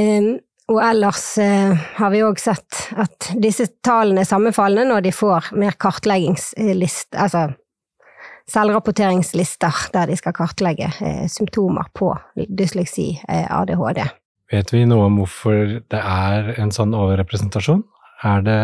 Um, 0.00 0.34
og 0.72 0.80
ellers 0.80 1.26
eh, 1.42 1.74
har 1.98 2.12
vi 2.14 2.22
òg 2.24 2.40
sett 2.40 2.86
at 2.96 3.28
disse 3.40 3.66
tallene 3.84 4.22
er 4.24 4.28
sammenfallende 4.28 4.94
når 4.94 5.04
de 5.04 5.12
får 5.12 5.50
mer 5.60 5.76
kartleggingslist, 5.80 7.10
altså 7.12 7.50
selvrapporteringslister 8.50 9.88
der 9.94 10.08
de 10.08 10.16
skal 10.20 10.36
kartlegge 10.36 10.90
eh, 11.04 11.24
symptomer 11.32 11.88
på 11.96 12.12
dysleksi, 12.48 13.10
eh, 13.28 13.44
ADHD. 13.48 14.02
Vet 14.52 14.72
vi 14.72 14.84
noe 14.88 15.08
om 15.08 15.20
hvorfor 15.20 15.78
det 15.90 16.00
er 16.00 16.52
en 16.60 16.72
sånn 16.74 16.96
overrepresentasjon? 16.96 17.84
Er 18.24 18.44
det 18.44 18.60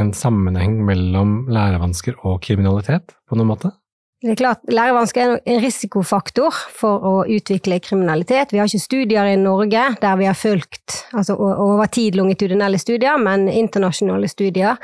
en 0.00 0.12
sammenheng 0.16 0.80
mellom 0.86 1.44
lærevansker 1.52 2.20
og 2.24 2.40
kriminalitet 2.44 3.16
på 3.28 3.38
noen 3.38 3.52
måte? 3.52 3.72
Det 4.20 4.34
er 4.34 4.36
klart, 4.36 4.60
Lærevansker 4.68 5.20
er 5.22 5.38
en 5.48 5.62
risikofaktor 5.62 6.52
for 6.76 7.04
å 7.08 7.12
utvikle 7.24 7.78
kriminalitet. 7.80 8.50
Vi 8.52 8.58
har 8.60 8.68
ikke 8.68 8.82
studier 8.82 9.30
i 9.30 9.38
Norge 9.40 9.84
der 10.02 10.18
vi 10.20 10.26
har 10.28 10.36
fulgt 10.36 10.98
altså 11.16 11.38
over 11.40 11.88
tid 11.88 12.18
longitudinelle 12.20 12.76
studier, 12.76 13.16
men 13.16 13.46
internasjonale 13.48 14.28
studier 14.28 14.76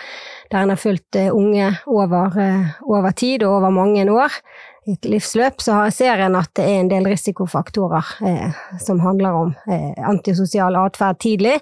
der 0.48 0.62
en 0.62 0.72
har 0.72 0.80
fulgt 0.80 1.18
eh, 1.20 1.28
unge 1.28 1.68
over, 1.84 2.38
eh, 2.40 2.78
over, 2.88 3.12
tid 3.12 3.44
og 3.44 3.58
over 3.58 3.74
mange 3.76 4.06
år 4.08 4.38
i 4.86 4.94
et 4.94 5.08
livsløp, 5.10 5.60
så 5.60 5.82
ser 5.92 6.22
en 6.24 6.38
at 6.40 6.54
det 6.56 6.64
er 6.64 6.80
en 6.80 6.88
del 6.94 7.08
risikofaktorer 7.10 8.14
eh, 8.30 8.62
som 8.80 9.02
handler 9.04 9.36
om 9.42 9.52
eh, 9.68 9.92
antisosial 10.00 10.78
atferd 10.80 11.20
tidlig, 11.20 11.58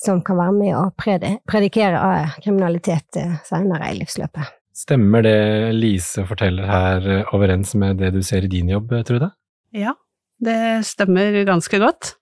som 0.00 0.22
kan 0.24 0.40
være 0.40 0.56
med 0.56 0.72
å 0.78 0.86
predikere 0.96 2.00
av 2.00 2.40
kriminalitet 2.40 3.20
eh, 3.20 3.36
senere 3.44 3.92
i 3.92 4.00
livsløpet. 4.00 4.56
Stemmer 4.80 5.24
det 5.24 5.40
Lise 5.76 6.24
forteller 6.28 6.68
her 6.70 7.08
eh, 7.08 7.34
overens 7.36 7.74
med 7.78 8.00
det 8.00 8.14
du 8.14 8.22
ser 8.24 8.46
i 8.46 8.52
din 8.52 8.70
jobb, 8.72 8.92
eh, 8.96 9.04
Trude? 9.04 9.28
Ja, 9.76 9.92
det 10.40 10.86
stemmer 10.88 11.36
ganske 11.48 11.80
godt. 11.82 12.14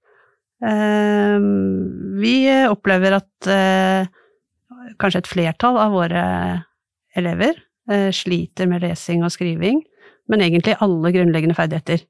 Ehm, 0.66 2.16
vi 2.18 2.34
opplever 2.66 3.20
at 3.20 3.50
eh, 3.52 4.10
kanskje 4.98 5.22
et 5.22 5.30
flertall 5.30 5.78
av 5.78 5.94
våre 5.94 6.22
elever 7.16 7.64
sliter 8.12 8.68
med 8.68 8.82
lesing 8.84 9.22
og 9.24 9.30
skriving, 9.32 9.78
men 10.28 10.42
egentlig 10.44 10.74
alle 10.84 11.08
grunnleggende 11.14 11.54
ferdigheter. 11.56 12.02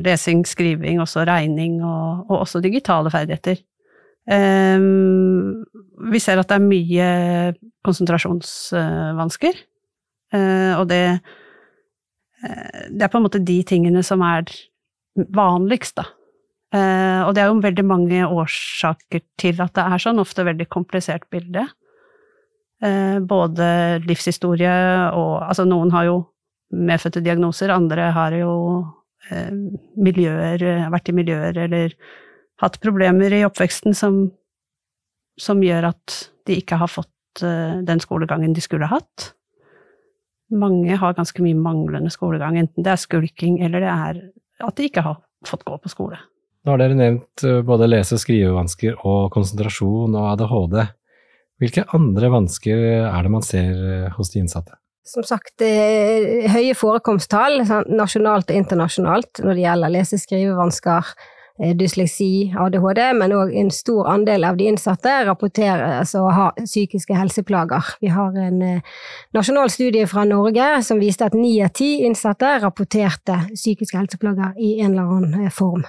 Lesing, 0.00 0.46
skriving, 0.48 0.96
også 1.02 1.26
regning 1.28 1.74
og 1.84 2.32
også 2.32 2.62
digitale 2.64 3.12
ferdigheter. 3.12 3.60
Ehm, 4.30 5.64
vi 6.10 6.20
ser 6.22 6.40
at 6.40 6.48
det 6.48 6.56
er 6.56 6.64
mye 6.64 7.08
konsentrasjonsvansker, 7.84 9.58
eh, 10.32 10.72
og 10.78 10.88
det 10.88 11.04
eh, 12.44 12.84
Det 12.90 13.02
er 13.02 13.08
på 13.08 13.18
en 13.20 13.24
måte 13.24 13.44
de 13.44 13.62
tingene 13.64 14.02
som 14.04 14.22
er 14.24 14.48
vanligst, 15.14 15.96
da. 15.96 16.04
Eh, 16.74 17.22
og 17.24 17.34
det 17.34 17.42
er 17.42 17.48
jo 17.48 17.62
veldig 17.62 17.84
mange 17.86 18.26
årsaker 18.26 19.22
til 19.38 19.60
at 19.62 19.74
det 19.76 19.84
er 19.84 20.02
sånn, 20.02 20.20
ofte 20.20 20.44
veldig 20.44 20.68
komplisert 20.68 21.28
bilde. 21.30 21.68
Både 23.24 24.02
livshistorie 24.04 24.72
og 25.16 25.46
Altså, 25.46 25.64
noen 25.64 25.92
har 25.94 26.04
jo 26.04 26.16
medfødte 26.74 27.22
diagnoser, 27.24 27.70
andre 27.72 28.10
har 28.12 28.34
jo 28.36 28.50
miljøer, 29.96 30.90
vært 30.92 31.08
i 31.08 31.14
miljøer 31.16 31.56
eller 31.64 31.94
hatt 32.64 32.80
problemer 32.82 33.32
i 33.32 33.44
oppveksten 33.46 33.96
som, 33.96 34.26
som 35.40 35.62
gjør 35.62 35.90
at 35.92 36.18
de 36.48 36.58
ikke 36.60 36.78
har 36.80 36.90
fått 36.90 37.44
uh, 37.44 37.80
den 37.84 38.02
skolegangen 38.02 38.54
de 38.56 38.64
skulle 38.64 38.88
hatt. 38.90 39.32
Mange 40.54 40.96
har 41.00 41.16
ganske 41.16 41.42
mye 41.42 41.56
manglende 41.56 42.12
skolegang, 42.12 42.58
enten 42.60 42.84
det 42.84 42.92
er 42.94 43.00
skulking 43.00 43.58
eller 43.64 43.82
det 43.82 43.90
er 43.90 44.20
at 44.64 44.76
de 44.78 44.86
ikke 44.86 45.02
har 45.02 45.18
fått 45.48 45.64
gå 45.66 45.76
på 45.82 45.90
skole. 45.92 46.20
Nå 46.64 46.72
har 46.72 46.80
dere 46.80 46.96
nevnt 46.96 47.42
eh, 47.44 47.58
både 47.66 47.88
lese- 47.90 48.16
og 48.16 48.20
skrivevansker 48.22 48.94
og 49.04 49.26
konsentrasjon 49.34 50.14
og 50.16 50.28
ADHD. 50.30 50.76
Hvilke 51.60 51.84
andre 51.96 52.30
vansker 52.32 52.84
er 53.02 53.26
det 53.26 53.32
man 53.34 53.44
ser 53.44 53.72
eh, 53.74 54.14
hos 54.14 54.30
de 54.32 54.40
innsatte? 54.44 54.78
Som 55.04 55.26
sagt, 55.28 55.60
høye 55.60 56.76
forekomsttall 56.78 57.58
nasjonalt 57.92 58.48
og 58.48 58.56
internasjonalt 58.56 59.42
når 59.44 59.58
det 59.58 59.66
gjelder 59.66 59.92
lese- 59.92 60.16
og 60.16 60.22
skrivevansker 60.22 61.10
Eh, 61.12 61.43
dysleksi, 61.54 62.50
ADHD, 62.58 63.00
men 63.14 63.32
òg 63.36 63.52
en 63.54 63.70
stor 63.70 64.08
andel 64.10 64.46
av 64.48 64.56
de 64.58 64.66
innsatte 64.72 65.12
rapporteres 65.28 66.14
å 66.18 66.24
ha 66.34 66.48
psykiske 66.58 67.14
helseplager. 67.14 67.92
Vi 68.02 68.10
har 68.10 68.34
en 68.46 68.62
eh, 68.62 68.96
nasjonal 69.36 69.70
studie 69.70 70.08
fra 70.10 70.26
Norge 70.26 70.66
som 70.82 71.02
viste 71.02 71.28
at 71.28 71.36
ni 71.38 71.56
av 71.62 71.70
ti 71.78 72.00
innsatte 72.08 72.56
rapporterte 72.64 73.44
psykiske 73.52 74.00
helseplager 74.00 74.58
i 74.58 74.80
en 74.80 74.96
eller 74.96 75.14
annen 75.18 75.46
eh, 75.46 75.54
form. 75.54 75.86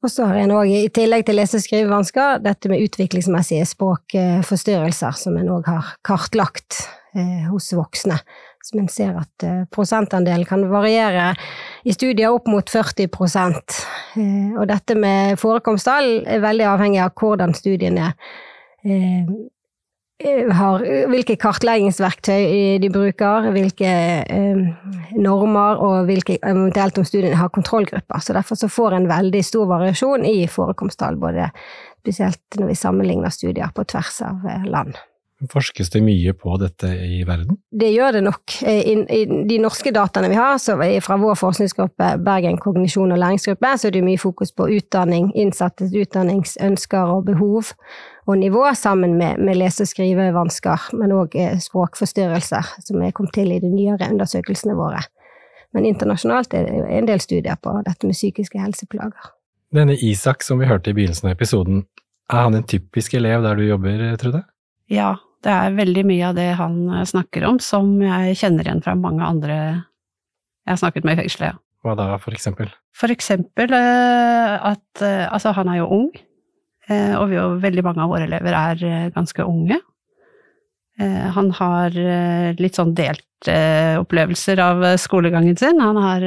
Og 0.00 0.08
så 0.08 0.24
har 0.28 0.38
en 0.40 0.54
òg, 0.56 0.68
i 0.68 0.92
tillegg 0.92 1.26
til 1.28 1.36
lese- 1.36 1.58
og 1.60 1.64
skrivevansker, 1.64 2.38
dette 2.44 2.70
med 2.72 2.80
utviklingsmessige 2.86 3.66
språkforstyrrelser, 3.68 5.16
som 5.20 5.36
en 5.36 5.50
òg 5.56 5.68
har 5.68 5.90
kartlagt 6.06 6.78
eh, 7.12 7.44
hos 7.50 7.68
voksne. 7.76 8.16
Så 8.62 8.78
en 8.78 8.88
ser 8.92 9.14
at 9.16 9.44
eh, 9.46 9.62
prosentandelen 9.72 10.44
kan 10.48 10.66
variere 10.68 11.32
i 11.88 11.94
studier 11.96 12.34
opp 12.34 12.48
mot 12.50 12.68
40 12.68 13.06
eh, 13.08 14.58
Og 14.58 14.66
dette 14.68 14.96
med 15.00 15.40
forekomsttall 15.40 16.26
er 16.28 16.44
veldig 16.44 16.66
avhengig 16.68 17.00
av 17.00 17.14
hvordan 17.16 17.56
studiene 17.56 18.12
eh, 18.84 19.32
har, 20.52 20.84
hvilke 21.08 21.38
kartleggingsverktøy 21.40 22.76
de 22.82 22.90
bruker, 22.92 23.46
hvilke 23.54 23.92
normer, 25.16 25.80
og 25.80 26.10
hvilke, 26.10 26.36
eventuelt 26.44 27.00
om 27.00 27.06
studiene 27.08 27.40
har 27.40 27.48
kontrollgrupper. 27.54 28.20
Så 28.20 28.36
derfor 28.36 28.60
så 28.60 28.68
får 28.68 28.98
en 28.98 29.08
veldig 29.08 29.40
stor 29.48 29.70
variasjon 29.72 30.28
i 30.28 30.44
forekomsttall, 30.44 31.16
spesielt 32.02 32.60
når 32.60 32.68
vi 32.68 32.76
sammenligner 32.82 33.32
studier 33.32 33.72
på 33.72 33.88
tvers 33.88 34.20
av 34.28 34.44
land. 34.68 35.00
Forskes 35.48 35.88
det 35.94 36.02
mye 36.04 36.34
på 36.36 36.52
dette 36.60 36.88
i 36.92 37.22
verden? 37.24 37.56
Det 37.72 37.88
gjør 37.94 38.18
det 38.18 38.20
nok. 38.26 38.56
I, 38.68 38.92
i 39.08 39.20
de 39.48 39.56
norske 39.62 39.92
dataene 39.94 40.28
vi 40.28 40.36
har, 40.36 40.58
så 40.60 40.74
fra 41.00 41.16
vår 41.16 41.38
forskningsgruppe 41.40 42.10
Bergen 42.26 42.58
kognisjon 42.60 43.14
og 43.14 43.20
læringsgruppe, 43.22 43.70
så 43.80 43.88
er 43.88 43.94
det 43.94 44.02
mye 44.04 44.20
fokus 44.20 44.52
på 44.52 44.68
utdanning, 44.76 45.30
innsattes 45.32 45.94
utdanningsønsker 45.96 47.14
og 47.14 47.24
behov 47.30 47.72
og 48.28 48.36
nivå, 48.38 48.66
sammen 48.76 49.16
med, 49.16 49.40
med 49.40 49.56
lese- 49.56 49.86
og 49.86 49.90
skrivevansker, 49.90 50.90
men 51.00 51.16
òg 51.16 51.38
eh, 51.40 51.56
språkforstyrrelser, 51.62 52.74
som 52.84 53.00
er 53.00 53.16
kommet 53.16 53.32
til 53.38 53.54
i 53.54 53.62
de 53.64 53.72
nyere 53.72 54.10
undersøkelsene 54.12 54.76
våre. 54.76 55.00
Men 55.72 55.88
internasjonalt 55.88 56.52
er 56.54 56.68
det 56.68 56.84
en 56.98 57.08
del 57.08 57.22
studier 57.22 57.56
på 57.62 57.78
dette 57.86 58.06
med 58.06 58.18
psykiske 58.18 58.60
helseplager. 58.60 59.32
Denne 59.72 59.96
Isak 59.96 60.44
som 60.44 60.60
vi 60.60 60.68
hørte 60.68 60.92
i 60.92 60.98
begynnelsen 60.98 61.30
av 61.30 61.38
episoden, 61.38 61.84
er 62.30 62.44
han 62.44 62.58
en 62.58 62.66
typisk 62.66 63.14
elev 63.18 63.42
der 63.46 63.56
du 63.56 63.64
jobber, 63.64 64.04
Trude? 64.20 64.44
Ja, 64.90 65.14
det 65.44 65.52
er 65.52 65.76
veldig 65.76 66.04
mye 66.08 66.28
av 66.28 66.36
det 66.36 66.50
han 66.58 66.80
eh, 66.92 67.06
snakker 67.08 67.46
om 67.48 67.58
som 67.64 67.94
jeg 68.04 68.36
kjenner 68.42 68.66
igjen 68.66 68.82
fra 68.84 68.96
mange 68.98 69.24
andre 69.24 69.56
jeg 70.66 70.74
har 70.74 70.80
snakket 70.82 71.06
med 71.06 71.16
i 71.16 71.22
fengselet, 71.22 71.54
ja. 71.54 71.60
Hva 71.80 71.94
da, 71.96 72.10
for 72.20 72.36
eksempel? 72.36 72.68
For 72.92 73.12
eksempel 73.12 73.72
eh, 73.72 74.56
at 74.70 75.04
eh, 75.04 75.24
altså, 75.32 75.54
han 75.56 75.70
er 75.72 75.80
jo 75.80 75.88
ung, 75.96 76.10
og 76.90 77.24
vi, 77.30 77.36
og 77.38 77.60
veldig 77.62 77.84
mange 77.86 78.02
av 78.02 78.10
våre 78.10 78.26
elever 78.26 78.54
er 78.58 79.12
ganske 79.14 79.44
unge. 79.46 79.76
Han 80.98 81.52
har 81.54 81.94
litt 82.58 82.74
sånn 82.74 82.96
delt 82.98 83.46
opplevelser 83.46 84.58
av 84.64 84.82
skolegangen 84.98 85.54
sin. 85.60 85.78
Han 85.78 86.00
har 86.02 86.26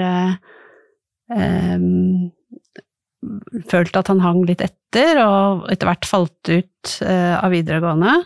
følt 3.73 3.99
at 3.99 4.13
han 4.13 4.23
hang 4.23 4.45
litt 4.47 4.63
etter, 4.63 5.19
og 5.25 5.67
etter 5.73 5.91
hvert 5.91 6.07
falt 6.07 6.53
ut 6.55 6.95
av 7.03 7.51
videregående. 7.51 8.21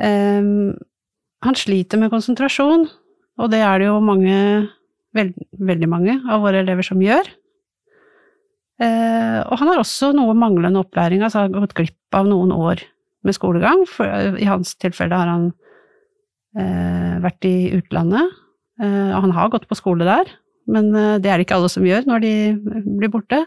Um, 0.00 0.74
han 1.44 1.58
sliter 1.58 2.00
med 2.00 2.12
konsentrasjon, 2.12 2.88
og 3.38 3.50
det 3.52 3.60
er 3.62 3.80
det 3.80 3.88
jo 3.88 3.98
mange, 4.02 4.36
veld, 5.14 5.34
veldig 5.58 5.88
mange 5.90 6.16
av 6.30 6.44
våre 6.44 6.62
elever 6.64 6.86
som 6.86 7.02
gjør. 7.02 7.28
Uh, 8.82 9.40
og 9.46 9.58
han 9.60 9.70
har 9.70 9.82
også 9.82 10.10
noe 10.16 10.34
manglende 10.38 10.82
opplæring, 10.82 11.22
altså 11.22 11.44
har 11.44 11.52
gått 11.54 11.76
glipp 11.78 12.16
av 12.16 12.26
noen 12.30 12.50
år 12.54 12.82
med 13.24 13.36
skolegang. 13.36 13.84
For, 13.90 14.08
I 14.34 14.48
hans 14.50 14.74
tilfelle 14.82 15.18
har 15.18 15.30
han 15.30 15.50
uh, 16.58 17.20
vært 17.24 17.46
i 17.48 17.56
utlandet, 17.78 18.40
og 18.74 19.20
han 19.22 19.30
har 19.30 19.52
gått 19.52 19.68
på 19.70 19.76
skole 19.78 20.02
der, 20.02 20.26
men 20.66 20.88
det 20.90 21.30
er 21.30 21.38
det 21.38 21.44
ikke 21.44 21.60
alle 21.60 21.68
som 21.70 21.84
gjør 21.86 22.08
når 22.08 22.24
de 22.24 22.32
blir 22.98 23.12
borte. 23.12 23.38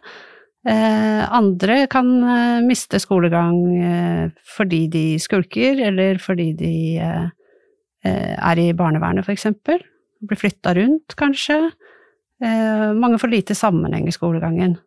Eh, 0.68 1.34
andre 1.34 1.86
kan 1.88 2.08
eh, 2.24 2.62
miste 2.66 3.00
skolegang 3.00 3.60
eh, 3.80 4.32
fordi 4.58 4.82
de 4.92 5.04
skulker, 5.20 5.80
eller 5.88 6.20
fordi 6.20 6.52
de 6.60 6.74
er 8.08 8.60
i 8.62 8.72
barnevernet, 8.78 9.28
eksempel. 9.28 9.82
Blir 10.24 10.40
flytta 10.40 10.72
rundt, 10.78 11.16
kanskje. 11.20 11.58
Mange 12.40 13.18
får 13.20 13.32
lite 13.34 13.56
sammenheng 13.58 14.06
i 14.08 14.14
skolegangen. 14.16 14.78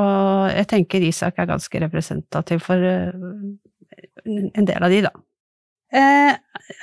Og 0.00 0.54
jeg 0.54 0.68
tenker 0.70 1.04
Isak 1.04 1.42
er 1.42 1.50
ganske 1.50 1.82
representativ 1.82 2.62
for 2.64 2.86
en 2.86 4.70
del 4.70 4.86
av 4.86 4.94
de, 4.94 5.02
da. 5.04 5.12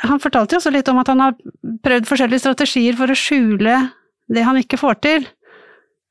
Han 0.04 0.22
fortalte 0.22 0.54
jo 0.54 0.62
også 0.62 0.76
litt 0.76 0.92
om 0.92 1.02
at 1.02 1.10
han 1.10 1.24
har 1.24 1.40
prøvd 1.88 2.12
forskjellige 2.12 2.44
strategier 2.46 3.00
for 3.00 3.10
å 3.10 3.18
skjule 3.18 3.80
det 4.30 4.46
han 4.46 4.62
ikke 4.62 4.78
får 4.84 5.02
til. 5.08 5.28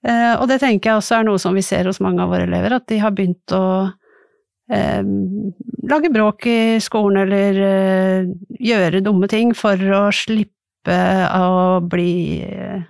Eh, 0.05 0.35
og 0.37 0.49
det 0.51 0.61
tenker 0.63 0.91
jeg 0.91 1.01
også 1.01 1.21
er 1.21 1.29
noe 1.29 1.41
som 1.41 1.57
vi 1.57 1.65
ser 1.65 1.89
hos 1.89 2.03
mange 2.05 2.25
av 2.25 2.33
våre 2.35 2.49
elever, 2.49 2.77
at 2.77 2.87
de 2.91 2.99
har 3.01 3.15
begynt 3.17 3.55
å 3.57 3.65
eh, 4.71 5.01
lage 5.89 6.13
bråk 6.13 6.49
i 6.51 6.59
skolen 6.83 7.23
eller 7.25 7.63
eh, 7.71 8.29
gjøre 8.61 9.05
dumme 9.07 9.31
ting 9.33 9.55
for 9.57 9.81
å 9.81 10.05
slippe 10.15 11.01
å 11.35 11.81
bli 11.83 12.13
eh, 12.45 12.85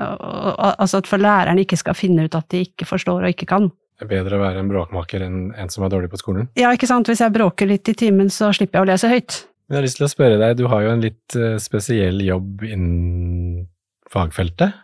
Altså 0.00 1.02
at 1.02 1.08
for 1.10 1.20
læreren 1.20 1.58
ikke 1.60 1.76
skal 1.76 1.96
finne 1.98 2.24
ut 2.24 2.36
at 2.38 2.46
de 2.54 2.62
ikke 2.64 2.86
forstår 2.88 3.26
og 3.26 3.34
ikke 3.34 3.48
kan. 3.50 3.66
Det 4.00 4.06
er 4.06 4.12
bedre 4.14 4.38
å 4.38 4.40
være 4.40 4.62
en 4.62 4.70
bråkmaker 4.70 5.26
enn 5.26 5.40
en 5.60 5.68
som 5.68 5.84
er 5.84 5.90
dårlig 5.92 6.08
på 6.08 6.20
skolen? 6.22 6.46
Ja, 6.56 6.70
ikke 6.72 6.88
sant. 6.88 7.10
Hvis 7.10 7.20
jeg 7.20 7.34
bråker 7.34 7.68
litt 7.68 7.90
i 7.90 7.94
timen, 7.98 8.30
så 8.32 8.48
slipper 8.56 8.78
jeg 8.78 8.86
å 8.86 8.88
lese 8.88 9.10
høyt. 9.10 9.42
Jeg 9.68 9.76
har 9.76 9.84
lyst 9.84 10.00
til 10.00 10.06
å 10.06 10.10
spørre 10.14 10.38
deg, 10.40 10.54
du 10.56 10.70
har 10.72 10.86
jo 10.86 10.94
en 10.94 11.04
litt 11.04 11.36
eh, 11.36 11.58
spesiell 11.60 12.22
jobb 12.24 12.64
innen 12.64 13.66
fagfeltet. 14.08 14.78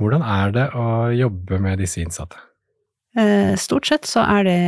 Hvordan 0.00 0.22
er 0.24 0.54
det 0.54 0.70
å 0.80 0.86
jobbe 1.12 1.58
med 1.60 1.82
disse 1.82 2.00
innsatte? 2.00 2.38
Eh, 3.18 3.52
stort 3.60 3.88
sett 3.90 4.08
så 4.08 4.22
er 4.22 4.46
det 4.46 4.60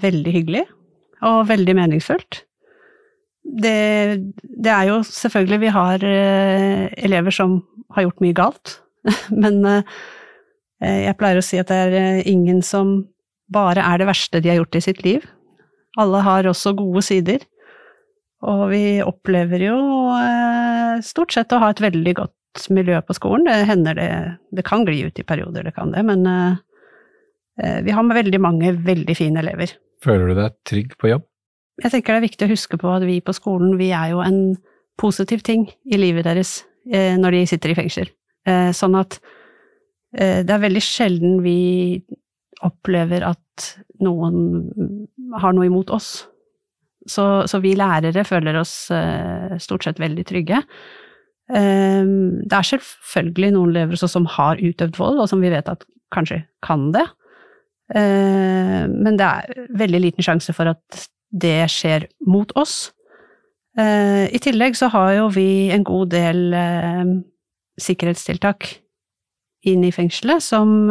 veldig 0.00 0.32
hyggelig 0.32 0.62
og 1.28 1.44
veldig 1.50 1.74
meningsfullt. 1.76 2.44
Det, 3.42 4.22
det 4.40 4.70
er 4.70 4.86
jo 4.86 5.00
selvfølgelig 5.02 5.58
Vi 5.64 5.70
har 5.74 6.04
eh, 6.06 6.84
elever 7.04 7.34
som 7.34 7.58
har 7.92 8.06
gjort 8.06 8.22
mye 8.24 8.36
galt, 8.38 8.76
men 9.44 9.60
eh, 9.68 9.84
jeg 10.80 11.18
pleier 11.20 11.42
å 11.42 11.44
si 11.44 11.60
at 11.60 11.68
det 11.68 11.80
er 11.82 12.28
ingen 12.30 12.62
som 12.64 13.02
bare 13.52 13.84
er 13.84 14.00
det 14.00 14.08
verste 14.08 14.40
de 14.40 14.54
har 14.54 14.62
gjort 14.62 14.78
i 14.78 14.86
sitt 14.88 15.02
liv. 15.04 15.26
Alle 16.00 16.22
har 16.24 16.48
også 16.48 16.72
gode 16.78 17.02
sider. 17.04 17.42
Og 18.42 18.70
vi 18.72 19.02
opplever 19.04 19.60
jo 19.68 19.76
stort 21.04 21.34
sett 21.36 21.52
å 21.52 21.60
ha 21.62 21.68
et 21.70 21.82
veldig 21.84 22.14
godt 22.16 22.32
miljø 22.70 23.00
på 23.06 23.16
skolen. 23.16 23.46
Det 23.48 23.66
hender 23.68 23.96
det 23.96 24.10
Det 24.56 24.64
kan 24.64 24.84
gli 24.84 25.02
ut 25.06 25.18
i 25.18 25.24
perioder, 25.24 25.64
det 25.64 25.74
kan 25.74 25.92
det, 25.92 26.02
men 26.04 26.26
uh, 26.26 26.56
vi 27.82 27.90
har 27.92 28.02
med 28.02 28.16
veldig 28.16 28.40
mange 28.40 28.72
veldig 28.72 29.16
fine 29.16 29.40
elever. 29.40 29.74
Føler 30.02 30.28
du 30.28 30.34
deg 30.34 30.56
trygg 30.68 30.96
på 30.98 31.12
jobb? 31.12 31.26
Jeg 31.82 31.92
tenker 31.92 32.12
det 32.12 32.20
er 32.20 32.28
viktig 32.28 32.46
å 32.46 32.52
huske 32.52 32.78
på 32.78 32.90
at 32.92 33.04
vi 33.08 33.20
på 33.24 33.32
skolen, 33.32 33.78
vi 33.78 33.90
er 33.96 34.12
jo 34.12 34.20
en 34.24 34.56
positiv 35.00 35.40
ting 35.40 35.66
i 35.84 35.96
livet 36.00 36.24
deres 36.28 36.62
uh, 36.92 37.16
når 37.20 37.38
de 37.38 37.46
sitter 37.46 37.72
i 37.72 37.78
fengsel. 37.78 38.10
Sånn 38.74 38.96
at 38.98 39.20
det 40.10 40.50
er 40.50 40.62
veldig 40.64 40.80
sjelden 40.82 41.36
vi 41.44 42.02
opplever 42.66 43.22
at 43.22 43.66
noen 44.02 45.04
har 45.38 45.54
noe 45.54 45.68
imot 45.68 45.92
oss. 45.94 46.08
Så, 47.06 47.46
så 47.46 47.60
vi 47.62 47.76
lærere 47.78 48.24
føler 48.26 48.58
oss 48.58 48.90
stort 49.62 49.86
sett 49.86 50.02
veldig 50.02 50.24
trygge. 50.26 50.58
Ehm, 51.52 52.42
det 52.48 52.56
er 52.56 52.68
selvfølgelig 52.68 53.52
noen 53.52 53.74
elever 53.74 54.00
som 54.00 54.26
har 54.36 54.60
utøvd 54.60 54.96
vold, 54.98 55.20
og 55.20 55.28
som 55.28 55.42
vi 55.44 55.52
vet 55.52 55.68
at 55.68 55.84
kanskje 56.14 56.42
kan 56.64 56.90
det. 56.94 57.04
Ehm, 57.94 58.96
men 59.04 59.18
det 59.20 59.28
er 59.28 59.66
veldig 59.82 60.00
liten 60.06 60.24
sjanse 60.24 60.54
for 60.56 60.72
at 60.72 61.08
det 61.32 61.68
skjer 61.72 62.08
mot 62.28 62.52
oss. 62.56 62.92
Ehm, 63.78 64.28
I 64.32 64.40
tillegg 64.40 64.78
så 64.78 64.88
har 64.92 65.12
jo 65.18 65.28
vi 65.34 65.70
en 65.74 65.84
god 65.84 66.12
del 66.14 66.56
sikkerhetstiltak 67.80 68.68
inn 69.64 69.84
i 69.84 69.92
fengselet 69.94 70.42
som, 70.42 70.90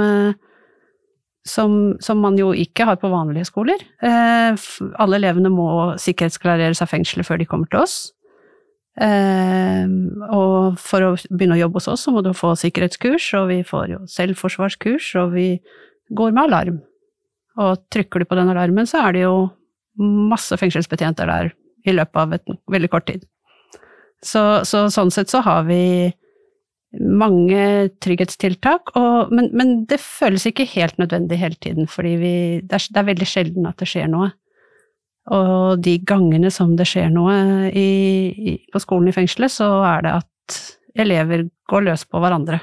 som, 1.45 1.73
som, 2.01 2.21
man 2.23 2.37
jo 2.39 2.53
ikke 2.55 2.87
har 2.87 2.97
på 2.97 3.11
vanlige 3.11 3.49
skoler. 3.51 3.83
Alle 4.01 5.19
elevene 5.19 5.51
må 5.53 5.67
sikkerhetsklareres 6.01 6.81
av 6.81 6.89
fengselet 6.89 7.27
før 7.27 7.37
de 7.37 7.45
kommer 7.45 7.69
til 7.69 7.83
oss. 7.83 7.99
Uh, 8.99 9.87
og 10.35 10.79
for 10.81 11.05
å 11.05 11.11
begynne 11.29 11.55
å 11.55 11.61
jobbe 11.61 11.79
hos 11.79 11.89
oss, 11.93 12.03
så 12.05 12.11
må 12.13 12.23
du 12.25 12.33
få 12.35 12.53
sikkerhetskurs, 12.59 13.29
og 13.39 13.47
vi 13.53 13.61
får 13.67 13.95
jo 13.95 13.99
selvforsvarskurs, 14.11 15.13
og 15.21 15.35
vi 15.37 15.47
går 16.11 16.35
med 16.35 16.43
alarm. 16.49 16.81
Og 17.61 17.83
trykker 17.93 18.21
du 18.21 18.27
på 18.27 18.37
den 18.39 18.51
alarmen, 18.51 18.87
så 18.87 19.05
er 19.05 19.15
det 19.15 19.25
jo 19.25 19.35
masse 20.01 20.55
fengselsbetjenter 20.59 21.29
der 21.29 21.51
i 21.87 21.93
løpet 21.95 22.19
av 22.19 22.35
et 22.35 22.57
veldig 22.71 22.89
kort 22.91 23.07
tid. 23.09 23.23
Så, 24.21 24.41
så 24.67 24.85
sånn 24.93 25.11
sett 25.13 25.31
så 25.31 25.41
har 25.45 25.65
vi 25.65 26.11
mange 26.99 27.89
trygghetstiltak, 28.03 28.91
og, 28.99 29.31
men, 29.31 29.47
men, 29.55 29.73
det 29.87 30.01
føles 30.03 30.45
ikke 30.47 30.67
helt 30.73 30.97
nødvendig 30.99 31.39
hele 31.39 31.57
tiden, 31.63 31.87
fordi 31.89 32.15
vi, 32.19 32.33
det, 32.59 32.77
er, 32.77 32.87
det 32.91 33.01
er 33.01 33.09
veldig 33.13 33.27
sjelden 33.29 33.69
at 33.69 33.79
det 33.79 33.87
skjer 33.87 34.11
noe. 34.11 34.31
Og 35.29 35.81
de 35.85 35.99
gangene 36.07 36.49
som 36.53 36.73
det 36.77 36.87
skjer 36.89 37.11
noe 37.13 37.69
i, 37.69 37.89
i, 38.31 38.53
på 38.73 38.81
skolen 38.81 39.11
i 39.11 39.15
fengselet, 39.15 39.53
så 39.53 39.69
er 39.85 40.05
det 40.07 40.13
at 40.17 40.61
elever 40.97 41.45
går 41.69 41.85
løs 41.85 42.07
på 42.09 42.21
hverandre. 42.21 42.57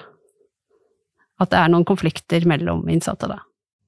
At 1.39 1.53
det 1.53 1.61
er 1.61 1.71
noen 1.71 1.87
konflikter 1.87 2.43
mellom 2.51 2.83
innsatte, 2.91 3.31
da. 3.31 3.39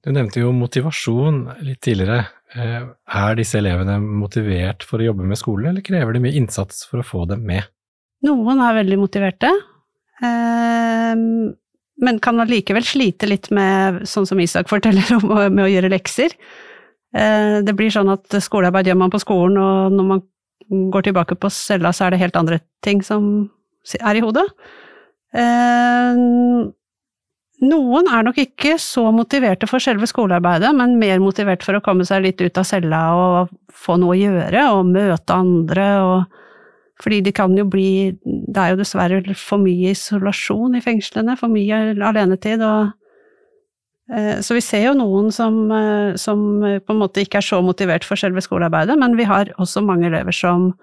Du 0.01 0.09
nevnte 0.15 0.41
jo 0.41 0.53
motivasjon 0.55 1.43
litt 1.67 1.81
tidligere. 1.85 2.23
Eh, 2.55 2.87
er 3.21 3.35
disse 3.37 3.59
elevene 3.59 3.99
motivert 4.01 4.85
for 4.87 5.01
å 5.01 5.11
jobbe 5.11 5.27
med 5.29 5.37
skolen, 5.37 5.69
eller 5.71 5.85
krever 5.85 6.15
det 6.15 6.23
mye 6.23 6.39
innsats 6.39 6.87
for 6.89 7.03
å 7.03 7.05
få 7.05 7.27
dem 7.29 7.43
med? 7.45 7.67
Noen 8.25 8.63
er 8.63 8.79
veldig 8.79 8.97
motiverte, 9.01 9.51
eh, 10.21 11.21
men 12.01 12.19
kan 12.23 12.41
allikevel 12.41 12.85
slite 12.85 13.29
litt 13.29 13.51
med, 13.53 14.01
sånn 14.09 14.25
som 14.29 14.41
Isak 14.41 14.71
forteller 14.71 15.05
om, 15.19 15.27
med 15.55 15.67
å 15.67 15.69
gjøre 15.69 15.93
lekser. 15.93 16.33
Eh, 17.11 17.57
det 17.65 17.75
blir 17.77 17.91
sånn 17.93 18.11
at 18.13 18.37
skolearbeid 18.43 18.91
gjør 18.91 18.99
man 19.03 19.13
på 19.13 19.21
skolen, 19.23 19.57
og 19.59 19.95
når 19.95 20.11
man 20.11 20.21
går 20.93 21.09
tilbake 21.09 21.35
på 21.35 21.51
cella, 21.51 21.91
så 21.91 22.07
er 22.07 22.13
det 22.13 22.21
helt 22.21 22.37
andre 22.39 22.61
ting 22.85 23.01
som 23.03 23.49
er 23.99 24.15
i 24.15 24.23
hodet. 24.23 24.45
Noen 27.61 28.07
er 28.09 28.23
nok 28.25 28.39
ikke 28.41 28.73
så 28.81 29.03
motiverte 29.13 29.67
for 29.69 29.83
selve 29.83 30.07
skolearbeidet, 30.09 30.71
men 30.73 30.95
mer 31.01 31.19
motivert 31.21 31.61
for 31.65 31.77
å 31.77 31.83
komme 31.85 32.07
seg 32.07 32.23
litt 32.25 32.41
ut 32.41 32.57
av 32.57 32.65
cella 32.65 33.01
og 33.13 33.51
få 33.69 33.99
noe 34.01 34.15
å 34.15 34.21
gjøre, 34.21 34.63
og 34.73 34.89
møte 34.89 35.35
andre, 35.35 35.89
og 36.01 37.01
fordi 37.01 37.19
det 37.25 37.33
kan 37.33 37.53
jo 37.57 37.65
bli 37.65 38.13
Det 38.21 38.61
er 38.61 38.73
jo 38.73 38.81
dessverre 38.81 39.35
for 39.37 39.61
mye 39.61 39.93
isolasjon 39.93 40.75
i 40.77 40.81
fengslene, 40.81 41.37
for 41.37 41.53
mye 41.53 41.93
alenetid, 41.97 42.61
og 42.65 42.89
eh, 42.89 42.91
Så 44.43 44.57
vi 44.57 44.61
ser 44.65 44.81
jo 44.89 44.95
noen 44.97 45.29
som, 45.31 45.59
eh, 45.71 46.17
som 46.19 46.39
på 46.59 46.91
en 46.91 46.99
måte 46.99 47.21
ikke 47.23 47.39
er 47.39 47.45
så 47.47 47.61
motivert 47.63 48.03
for 48.03 48.19
selve 48.19 48.43
skolearbeidet, 48.43 48.97
men 48.99 49.15
vi 49.15 49.23
har 49.23 49.53
også 49.55 49.83
mange 49.85 50.09
elever 50.09 50.35
som 50.35 50.73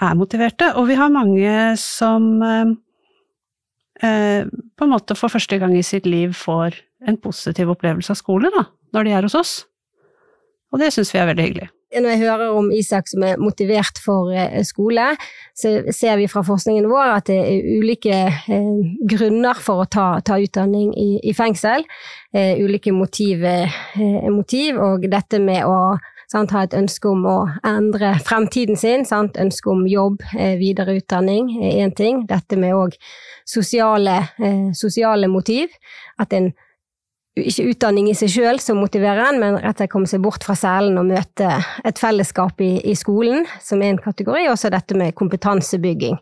er 0.00 0.16
motiverte, 0.16 0.70
og 0.76 0.88
vi 0.88 0.96
har 0.96 1.12
mange 1.12 1.52
som 1.80 2.30
eh, 2.40 2.72
Eh, 4.00 4.46
på 4.76 4.84
en 4.84 4.92
måte 4.92 5.16
for 5.16 5.32
første 5.32 5.56
gang 5.58 5.72
i 5.76 5.84
sitt 5.84 6.06
liv 6.06 6.34
får 6.36 6.76
en 7.08 7.16
positiv 7.16 7.70
opplevelse 7.72 8.12
av 8.12 8.20
skole, 8.20 8.50
da, 8.52 8.66
når 8.92 9.06
de 9.06 9.14
er 9.16 9.26
hos 9.28 9.36
oss. 9.38 9.54
Og 10.72 10.82
det 10.82 10.92
syns 10.92 11.14
vi 11.14 11.20
er 11.22 11.30
veldig 11.30 11.46
hyggelig. 11.46 11.68
Når 11.96 12.12
jeg 12.12 12.20
hører 12.20 12.52
om 12.52 12.66
Isak 12.74 13.08
som 13.08 13.22
er 13.24 13.38
motivert 13.40 13.96
for 14.04 14.28
eh, 14.34 14.60
skole, 14.68 15.14
så 15.56 15.78
ser 15.94 16.18
vi 16.20 16.26
fra 16.28 16.42
forskningen 16.44 16.88
vår 16.90 17.12
at 17.14 17.30
det 17.30 17.38
er 17.40 17.68
ulike 17.80 18.18
eh, 18.52 18.82
grunner 19.08 19.56
for 19.64 19.84
å 19.84 19.88
ta, 19.88 20.08
ta 20.20 20.36
utdanning 20.42 20.90
i, 20.92 21.08
i 21.24 21.32
fengsel. 21.36 21.86
Eh, 22.36 22.60
ulike 22.60 22.92
motiv, 22.92 23.46
motiv, 24.28 24.76
og 24.82 25.08
dette 25.08 25.40
med 25.40 25.64
å 25.64 25.96
sant, 26.28 26.52
ha 26.52 26.66
et 26.66 26.76
ønske 26.76 27.08
om 27.08 27.24
å 27.30 27.38
endre 27.64 28.12
fremtiden 28.26 28.76
sin, 28.76 29.06
sant, 29.08 29.38
ønske 29.40 29.70
om 29.72 29.86
jobb, 29.88 30.20
videreutdanning 30.34 31.54
er 31.62 31.80
én 31.86 31.96
ting. 31.96 32.24
Dette 32.28 32.58
med 32.60 32.76
òg 32.76 32.98
sosiale, 33.48 34.18
sosiale, 34.76 35.30
motiv. 35.32 35.72
At 36.20 36.34
en 36.36 36.50
ikke 37.36 37.66
utdanning 37.72 38.08
i 38.08 38.16
seg 38.16 38.30
sjøl 38.32 38.60
som 38.62 38.80
motiverer 38.80 39.26
en, 39.26 39.40
men 39.42 39.58
rett 39.60 39.76
og 39.76 39.82
slett 39.82 39.92
komme 39.92 40.08
seg 40.08 40.22
bort 40.24 40.44
fra 40.46 40.56
cellen 40.56 40.96
og 41.00 41.08
møte 41.10 41.50
et 41.84 42.00
fellesskap 42.00 42.60
i, 42.64 42.78
i 42.88 42.94
skolen, 42.96 43.44
som 43.60 43.82
er 43.84 43.92
en 43.92 44.00
kategori. 44.00 44.46
Og 44.48 44.56
så 44.60 44.72
dette 44.72 44.96
med 44.96 45.16
kompetansebygging, 45.18 46.16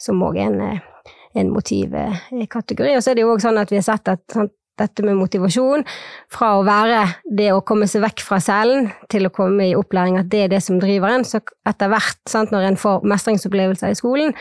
som 0.00 0.20
òg 0.26 0.36
er 0.36 0.50
en, 0.50 0.60
eh, 0.66 1.14
en 1.40 1.52
motivkategori. 1.54 2.96
Og 2.96 3.04
så 3.04 3.12
er 3.12 3.18
det 3.18 3.24
jo 3.24 3.32
òg 3.32 3.44
sånn 3.44 3.60
at 3.60 3.72
vi 3.72 3.80
har 3.80 3.86
sett 3.88 4.12
at 4.12 4.24
sant, 4.34 4.52
dette 4.80 5.04
med 5.06 5.18
motivasjon, 5.18 5.84
fra 6.32 6.54
å 6.58 6.64
være 6.66 7.04
det 7.36 7.50
å 7.54 7.62
komme 7.66 7.88
seg 7.90 8.04
vekk 8.04 8.24
fra 8.26 8.40
cellen 8.42 8.90
til 9.12 9.28
å 9.28 9.34
komme 9.34 9.68
i 9.68 9.76
opplæring, 9.78 10.18
at 10.20 10.30
det 10.32 10.44
er 10.46 10.52
det 10.54 10.62
som 10.64 10.80
driver 10.82 11.14
en. 11.14 11.26
Så 11.26 11.42
etter 11.68 11.92
hvert, 11.92 12.20
sant, 12.30 12.52
når 12.54 12.70
en 12.70 12.80
får 12.80 13.06
mestringsopplevelser 13.12 13.92
i 13.92 13.98
skolen, 13.98 14.34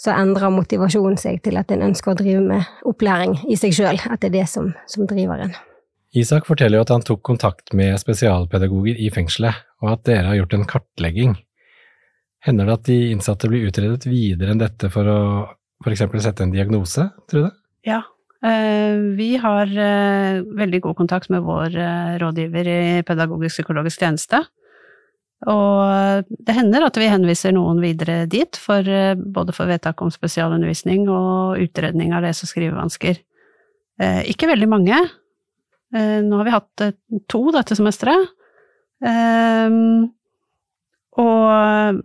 så 0.00 0.14
endrer 0.14 0.50
motivasjonen 0.50 1.18
seg 1.20 1.40
til 1.44 1.58
at 1.60 1.70
en 1.70 1.86
ønsker 1.88 2.12
å 2.12 2.18
drive 2.18 2.42
med 2.42 2.86
opplæring 2.88 3.36
i 3.46 3.58
seg 3.58 3.76
sjøl. 3.76 4.00
At 4.10 4.22
det 4.22 4.32
er 4.32 4.40
det 4.40 4.48
som, 4.50 4.72
som 4.90 5.06
driver 5.10 5.46
en. 5.46 5.54
Isak 6.14 6.46
forteller 6.46 6.78
jo 6.78 6.84
at 6.86 6.92
han 6.94 7.02
tok 7.06 7.24
kontakt 7.26 7.72
med 7.74 7.98
spesialpedagoger 7.98 8.98
i 9.02 9.10
fengselet, 9.14 9.64
og 9.82 9.96
at 9.96 10.04
dere 10.06 10.30
har 10.30 10.38
gjort 10.38 10.54
en 10.58 10.68
kartlegging. 10.70 11.36
Hender 12.44 12.68
det 12.68 12.76
at 12.78 12.88
de 12.90 12.98
innsatte 13.14 13.50
blir 13.50 13.66
utredet 13.66 14.06
videre 14.06 14.54
enn 14.54 14.62
dette 14.62 14.90
for 14.92 15.10
å 15.10 15.20
f.eks. 15.82 16.04
sette 16.22 16.44
en 16.44 16.54
diagnose, 16.54 17.08
tror 17.30 17.48
du? 17.48 17.62
Ja, 17.84 18.02
Eh, 18.04 18.13
vi 19.16 19.36
har 19.40 19.70
eh, 19.72 20.42
veldig 20.44 20.80
god 20.84 20.96
kontakt 20.98 21.30
med 21.32 21.44
vår 21.46 21.76
eh, 21.80 22.16
rådgiver 22.20 22.68
i 22.68 23.02
pedagogisk-psykologisk 23.08 24.02
tjeneste. 24.04 24.42
Og 25.48 26.28
det 26.28 26.56
hender 26.56 26.84
at 26.86 26.96
vi 27.00 27.08
henviser 27.08 27.52
noen 27.56 27.80
videre 27.82 28.24
dit, 28.30 28.56
for, 28.56 28.84
både 29.16 29.52
for 29.52 29.68
vedtak 29.68 30.00
om 30.00 30.12
spesialundervisning 30.12 31.08
og 31.12 31.60
utredning 31.60 32.14
av 32.16 32.24
lese- 32.24 32.46
og 32.46 32.52
skrivevansker. 32.52 33.18
Ikke 34.30 34.48
veldig 34.48 34.68
mange. 34.72 35.02
Nå 35.92 36.38
har 36.38 36.48
vi 36.48 36.54
hatt 36.54 36.84
to 37.28 37.42
dette 37.52 37.76
semesteret. 37.76 38.32
Og 41.20 42.00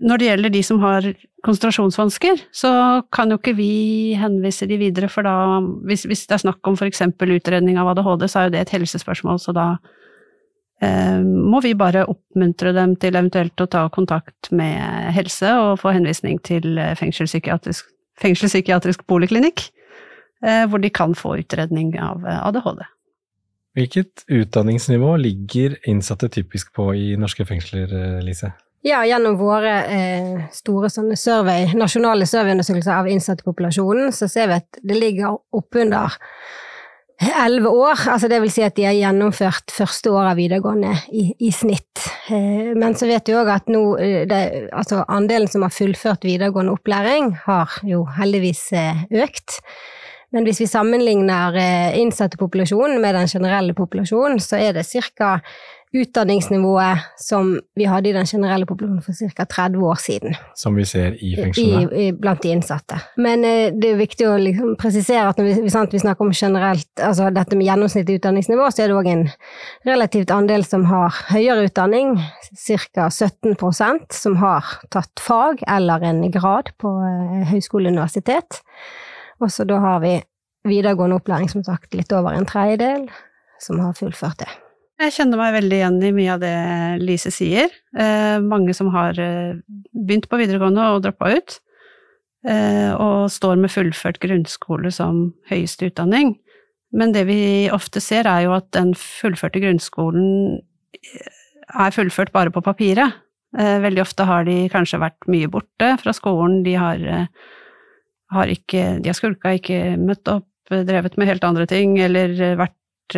når 0.00 0.20
det 0.20 0.28
gjelder 0.28 0.52
de 0.52 0.62
som 0.64 0.80
har 0.80 1.06
konsentrasjonsvansker, 1.44 2.44
så 2.56 2.70
kan 3.12 3.32
jo 3.32 3.38
ikke 3.40 3.56
vi 3.56 3.70
henvise 4.18 4.68
de 4.68 4.78
videre, 4.80 5.08
for 5.12 5.26
da, 5.26 5.60
hvis, 5.88 6.06
hvis 6.08 6.26
det 6.28 6.36
er 6.36 6.44
snakk 6.44 6.68
om 6.68 6.76
f.eks. 6.76 7.02
utredning 7.10 7.80
av 7.80 7.92
ADHD, 7.92 8.26
så 8.28 8.40
er 8.40 8.48
jo 8.48 8.54
det 8.56 8.62
et 8.64 8.74
helsespørsmål, 8.76 9.40
så 9.42 9.54
da 9.56 9.66
eh, 10.84 11.20
må 11.20 11.60
vi 11.64 11.74
bare 11.78 12.06
oppmuntre 12.08 12.72
dem 12.76 12.94
til 13.00 13.16
eventuelt 13.16 13.60
å 13.60 13.68
ta 13.72 13.86
kontakt 13.92 14.52
med 14.56 15.12
helse 15.16 15.52
og 15.60 15.82
få 15.82 15.92
henvisning 15.96 16.40
til 16.44 16.80
fengselspsykiatrisk, 17.00 17.92
fengselspsykiatrisk 18.20 19.04
poliklinikk, 19.08 19.66
eh, 20.44 20.64
hvor 20.68 20.80
de 20.80 20.92
kan 20.92 21.16
få 21.16 21.36
utredning 21.42 21.92
av 22.00 22.24
ADHD. 22.24 22.86
Hvilket 23.76 24.24
utdanningsnivå 24.26 25.12
ligger 25.20 25.76
innsatte 25.88 26.28
typisk 26.32 26.72
på 26.74 26.90
i 26.96 27.14
norske 27.20 27.44
fengsler, 27.46 28.20
Lise? 28.24 28.50
Ja, 28.82 29.02
gjennom 29.04 29.36
våre 29.36 29.74
eh, 29.92 30.36
store 30.56 30.88
survey, 30.88 31.68
nasjonale 31.76 32.24
surveyundersøkelser 32.28 32.94
av 32.96 33.10
innsattepopulasjonen, 33.12 34.08
så 34.16 34.28
ser 34.28 34.48
vi 34.48 34.56
at 34.56 34.80
det 34.80 34.96
ligger 34.96 35.36
oppunder 35.52 36.16
elleve 37.20 37.68
år. 37.68 38.06
Altså 38.08 38.28
det 38.32 38.40
vil 38.40 38.52
si 38.52 38.64
at 38.64 38.76
de 38.78 38.86
har 38.88 38.96
gjennomført 38.96 39.72
første 39.74 40.12
år 40.14 40.30
av 40.32 40.40
videregående 40.40 40.94
i, 41.12 41.26
i 41.44 41.52
snitt. 41.52 42.06
Eh, 42.32 42.72
men 42.72 42.96
så 42.96 43.08
vet 43.10 43.28
vi 43.28 43.36
òg 43.36 43.50
at 43.52 43.68
nå, 43.72 43.82
eh, 44.00 44.22
det, 44.30 44.42
altså 44.72 45.04
andelen 45.08 45.50
som 45.50 45.66
har 45.66 45.74
fullført 45.74 46.24
videregående 46.24 46.74
opplæring, 46.78 47.34
har 47.44 47.80
jo 47.86 48.06
heldigvis 48.16 48.70
eh, 48.72 49.04
økt. 49.24 49.60
Men 50.30 50.46
hvis 50.46 50.60
vi 50.62 50.70
sammenligner 50.70 51.56
innsattepopulasjonen 51.98 53.00
med 53.02 53.16
den 53.18 53.26
generelle 53.26 53.74
populasjonen, 53.74 54.38
så 54.38 54.60
er 54.62 54.76
det 54.76 54.84
ca 54.86 55.40
utdanningsnivået 55.92 56.98
som 57.18 57.56
vi 57.74 57.86
hadde 57.90 58.10
i 58.10 58.14
den 58.14 58.26
generelle 58.26 58.66
populasjonen 58.66 59.02
for 59.02 59.34
ca. 59.34 59.44
30 59.44 59.86
år 59.86 59.98
siden. 59.98 60.36
Som 60.54 60.76
vi 60.78 60.84
ser 60.86 61.16
i 61.18 61.32
fengslene? 61.34 62.12
Blant 62.20 62.42
de 62.44 62.52
innsatte. 62.54 63.00
Men 63.18 63.42
eh, 63.44 63.72
det 63.74 63.90
er 63.90 63.98
viktig 63.98 64.28
å 64.28 64.36
liksom 64.38 64.76
presisere 64.78 65.26
at 65.32 65.40
når 65.40 65.48
vi, 65.48 65.72
sant, 65.72 65.94
vi, 65.94 66.02
snakker 66.02 66.26
om 66.26 66.32
generelt, 66.36 66.88
altså 67.02 67.30
dette 67.34 67.58
med 67.58 67.66
gjennomsnittlig 67.66 68.20
utdanningsnivå, 68.20 68.70
så 68.70 68.84
er 68.84 68.92
det 68.92 68.98
òg 69.00 69.10
en 69.10 69.26
relativt 69.88 70.34
andel 70.34 70.64
som 70.68 70.86
har 70.90 71.18
høyere 71.32 71.66
utdanning, 71.66 72.14
ca. 72.54 73.10
17% 73.10 74.14
som 74.14 74.38
har 74.40 74.74
tatt 74.94 75.22
fag 75.22 75.64
eller 75.66 76.06
en 76.06 76.22
grad 76.30 76.70
på 76.78 76.94
eh, 77.10 77.46
høyskole 77.50 77.90
og 77.90 77.98
universitet. 77.98 78.62
Og 79.42 79.50
så 79.50 79.66
da 79.66 79.82
har 79.82 80.02
vi 80.04 80.18
videregående 80.68 81.18
opplæring, 81.18 81.50
som 81.50 81.64
sagt, 81.66 81.94
litt 81.96 82.12
over 82.12 82.36
en 82.36 82.46
tredjedel 82.46 83.08
som 83.60 83.80
har 83.82 83.96
fullført 83.96 84.44
det. 84.44 84.52
Jeg 85.00 85.14
kjenner 85.16 85.40
meg 85.40 85.54
veldig 85.54 85.76
igjen 85.78 85.94
i 86.04 86.12
mye 86.12 86.32
av 86.34 86.42
det 86.42 86.56
Lise 87.00 87.30
sier. 87.32 87.72
Eh, 87.96 88.36
mange 88.44 88.74
som 88.76 88.90
har 88.92 89.16
eh, 89.16 89.56
begynt 89.96 90.26
på 90.28 90.36
videregående 90.36 90.90
og 90.92 91.06
droppa 91.06 91.30
ut, 91.38 91.54
eh, 92.44 92.92
og 92.92 93.30
står 93.32 93.56
med 93.62 93.72
fullført 93.72 94.18
grunnskole 94.20 94.92
som 94.92 95.30
høyeste 95.48 95.88
utdanning. 95.88 96.34
Men 96.92 97.14
det 97.14 97.22
vi 97.30 97.40
ofte 97.72 98.02
ser, 98.04 98.28
er 98.28 98.44
jo 98.44 98.52
at 98.58 98.68
den 98.76 98.92
fullførte 98.98 99.62
grunnskolen 99.62 100.58
eh, 100.98 101.38
er 101.80 101.96
fullført 101.96 102.34
bare 102.34 102.52
på 102.52 102.60
papiret. 102.66 103.22
Eh, 103.56 103.78
veldig 103.80 104.02
ofte 104.04 104.26
har 104.28 104.44
de 104.44 104.66
kanskje 104.68 105.00
vært 105.00 105.30
mye 105.32 105.48
borte 105.48 105.94
fra 106.02 106.12
skolen, 106.12 106.60
de 106.66 106.74
har, 106.76 107.00
eh, 107.00 107.54
har 108.36 108.52
ikke 108.52 109.00
De 109.00 109.08
har 109.08 109.16
skulka, 109.16 109.56
ikke 109.56 109.96
møtt 109.96 110.28
opp, 110.28 110.44
drevet 110.68 111.16
med 111.16 111.32
helt 111.32 111.48
andre 111.48 111.64
ting, 111.66 111.96
eller 111.98 112.36
vært 112.60 113.16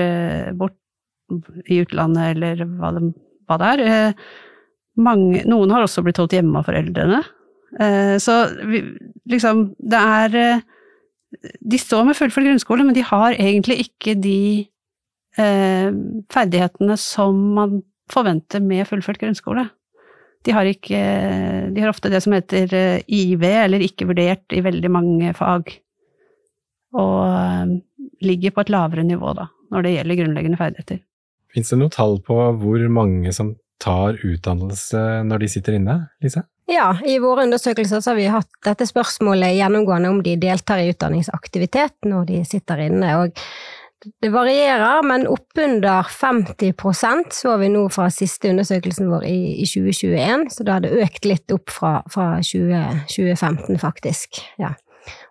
bort 0.57 0.79
i 1.66 1.81
utlandet, 1.83 2.37
eller 2.37 2.64
hva 2.79 2.92
det, 2.97 3.12
hva 3.49 3.59
det 3.61 3.71
er. 3.75 3.85
Eh, 3.87 4.25
mange, 5.03 5.45
noen 5.49 5.73
har 5.73 5.85
også 5.85 6.05
blitt 6.05 6.21
holdt 6.21 6.37
hjemme 6.37 6.61
av 6.61 6.68
foreldrene. 6.68 7.23
Eh, 7.81 8.16
så 8.23 8.37
liksom, 9.33 9.71
det 9.81 10.01
er 10.18 10.35
eh, 10.37 10.64
De 11.64 11.79
står 11.81 12.05
med 12.05 12.18
fullført 12.18 12.45
grunnskole, 12.45 12.85
men 12.85 12.97
de 12.97 13.05
har 13.09 13.38
egentlig 13.38 13.87
ikke 13.87 14.18
de 14.21 14.68
ferdighetene 15.33 16.92
som 17.01 17.38
man 17.57 17.79
forventer 18.12 18.61
med 18.61 18.85
fullført 18.85 19.16
grunnskole. 19.16 19.62
De 20.45 20.53
har, 20.53 20.68
ikke, 20.68 21.01
de 21.73 21.81
har 21.81 21.88
ofte 21.88 22.11
det 22.12 22.21
som 22.21 22.35
heter 22.37 22.68
IV, 23.09 23.47
eller 23.49 23.81
ikke 23.81 24.11
vurdert, 24.11 24.45
i 24.53 24.61
veldig 24.61 24.90
mange 24.92 25.33
fag. 25.38 25.73
Og 27.01 27.73
ligger 28.21 28.53
på 28.53 28.66
et 28.66 28.75
lavere 28.77 29.07
nivå, 29.09 29.33
da. 29.40 29.49
når 29.73 29.87
det 29.87 29.95
gjelder 29.95 30.21
grunnleggende 30.21 30.61
ferdigheter. 30.61 31.01
Fins 31.53 31.73
det 31.73 31.81
noe 31.81 31.93
tall 31.93 32.19
på 32.25 32.38
hvor 32.62 32.87
mange 32.93 33.33
som 33.37 33.55
tar 33.83 34.19
utdannelse 34.23 35.23
når 35.27 35.43
de 35.43 35.51
sitter 35.51 35.77
inne, 35.79 35.99
Lise? 36.23 36.45
Ja, 36.71 36.95
i 37.05 37.19
våre 37.21 37.45
undersøkelser 37.45 38.01
så 38.01 38.12
har 38.12 38.17
vi 38.17 38.31
hatt 38.31 38.49
dette 38.65 38.87
spørsmålet 38.88 39.57
gjennomgående 39.59 40.12
om 40.12 40.21
de 40.25 40.38
deltar 40.41 40.81
i 40.81 40.93
utdanningsaktivitet 40.93 42.09
når 42.09 42.29
de 42.31 42.43
sitter 42.49 42.87
inne. 42.87 43.17
og 43.19 43.43
det 44.23 44.33
varierer, 44.35 45.03
men 45.07 45.29
oppunder 45.31 46.09
50% 46.11 47.37
så 47.37 47.57
vi 47.61 47.69
nå 47.71 47.85
fra 47.93 48.09
siste 48.11 48.51
undersøkelsen 48.51 49.11
vår 49.11 49.27
i, 49.29 49.37
i 49.62 49.67
2021, 49.69 50.49
så 50.51 50.67
da 50.67 50.79
har 50.79 50.83
det 50.83 50.97
økt 51.05 51.29
litt 51.29 51.55
opp 51.55 51.71
fra, 51.71 51.93
fra 52.11 52.27
20, 52.43 53.05
2015, 53.12 53.79
faktisk. 53.79 54.43
Ja. 54.59 54.73